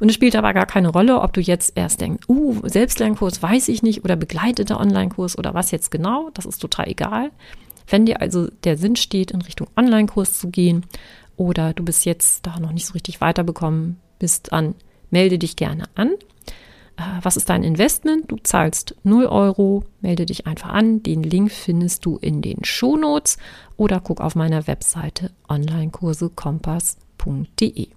Und 0.00 0.08
es 0.08 0.14
spielt 0.14 0.36
aber 0.36 0.52
gar 0.52 0.66
keine 0.66 0.88
Rolle, 0.88 1.20
ob 1.20 1.32
du 1.32 1.40
jetzt 1.40 1.72
erst 1.76 2.00
denkst, 2.00 2.28
uh, 2.28 2.60
Selbstlernkurs 2.64 3.42
weiß 3.42 3.68
ich 3.68 3.82
nicht 3.82 4.04
oder 4.04 4.16
begleiteter 4.16 4.78
Online-Kurs 4.78 5.38
oder 5.38 5.54
was 5.54 5.70
jetzt 5.70 5.90
genau, 5.90 6.30
das 6.34 6.44
ist 6.44 6.58
total 6.58 6.88
egal. 6.88 7.30
Wenn 7.86 8.06
dir 8.06 8.20
also 8.20 8.48
der 8.64 8.76
Sinn 8.76 8.96
steht, 8.96 9.30
in 9.30 9.40
Richtung 9.42 9.68
Online-Kurs 9.76 10.38
zu 10.38 10.50
gehen 10.50 10.84
oder 11.36 11.72
du 11.72 11.84
bist 11.84 12.04
jetzt 12.04 12.46
da 12.46 12.60
noch 12.60 12.72
nicht 12.72 12.86
so 12.86 12.92
richtig 12.92 13.20
weiterbekommen 13.20 13.98
bist, 14.18 14.52
dann 14.52 14.74
melde 15.10 15.38
dich 15.38 15.56
gerne 15.56 15.84
an. 15.94 16.12
Äh, 16.96 17.02
was 17.22 17.36
ist 17.36 17.48
dein 17.48 17.62
Investment? 17.62 18.28
Du 18.30 18.36
zahlst 18.42 18.96
0 19.02 19.24
Euro, 19.26 19.84
melde 20.00 20.26
dich 20.26 20.46
einfach 20.46 20.70
an. 20.70 21.02
Den 21.02 21.22
Link 21.22 21.52
findest 21.52 22.04
du 22.04 22.18
in 22.18 22.42
den 22.42 22.64
Shownotes 22.64 23.38
oder 23.76 24.00
guck 24.00 24.20
auf 24.20 24.34
meiner 24.34 24.66
Webseite 24.66 25.30
onlinekursekompass.de. 25.48 27.88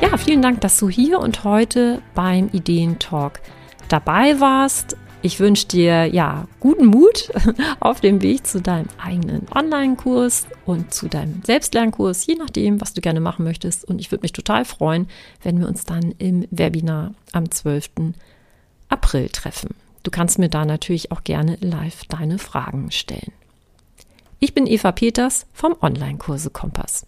Ja, 0.00 0.16
vielen 0.16 0.42
Dank, 0.42 0.60
dass 0.60 0.78
du 0.78 0.88
hier 0.88 1.18
und 1.18 1.42
heute 1.44 2.02
beim 2.14 2.48
Ideentalk 2.52 3.40
dabei 3.88 4.38
warst. 4.40 4.96
Ich 5.20 5.40
wünsche 5.40 5.66
dir 5.66 6.06
ja 6.06 6.46
guten 6.60 6.86
Mut 6.86 7.32
auf 7.80 8.00
dem 8.00 8.22
Weg 8.22 8.46
zu 8.46 8.60
deinem 8.60 8.86
eigenen 9.02 9.48
Online-Kurs 9.52 10.46
und 10.64 10.94
zu 10.94 11.08
deinem 11.08 11.42
Selbstlernkurs, 11.44 12.24
je 12.26 12.36
nachdem, 12.36 12.80
was 12.80 12.94
du 12.94 13.00
gerne 13.00 13.18
machen 13.18 13.44
möchtest. 13.44 13.84
Und 13.84 14.00
ich 14.00 14.12
würde 14.12 14.22
mich 14.22 14.32
total 14.32 14.64
freuen, 14.64 15.08
wenn 15.42 15.58
wir 15.58 15.66
uns 15.66 15.84
dann 15.84 16.14
im 16.18 16.46
Webinar 16.52 17.14
am 17.32 17.50
12. 17.50 18.14
April 18.88 19.28
treffen. 19.30 19.74
Du 20.04 20.12
kannst 20.12 20.38
mir 20.38 20.48
da 20.48 20.64
natürlich 20.64 21.10
auch 21.10 21.24
gerne 21.24 21.58
live 21.60 22.04
deine 22.04 22.38
Fragen 22.38 22.92
stellen. 22.92 23.32
Ich 24.38 24.54
bin 24.54 24.68
Eva 24.68 24.92
Peters 24.92 25.46
vom 25.52 25.74
Online-Kurse 25.82 26.50
Kompass. 26.50 27.07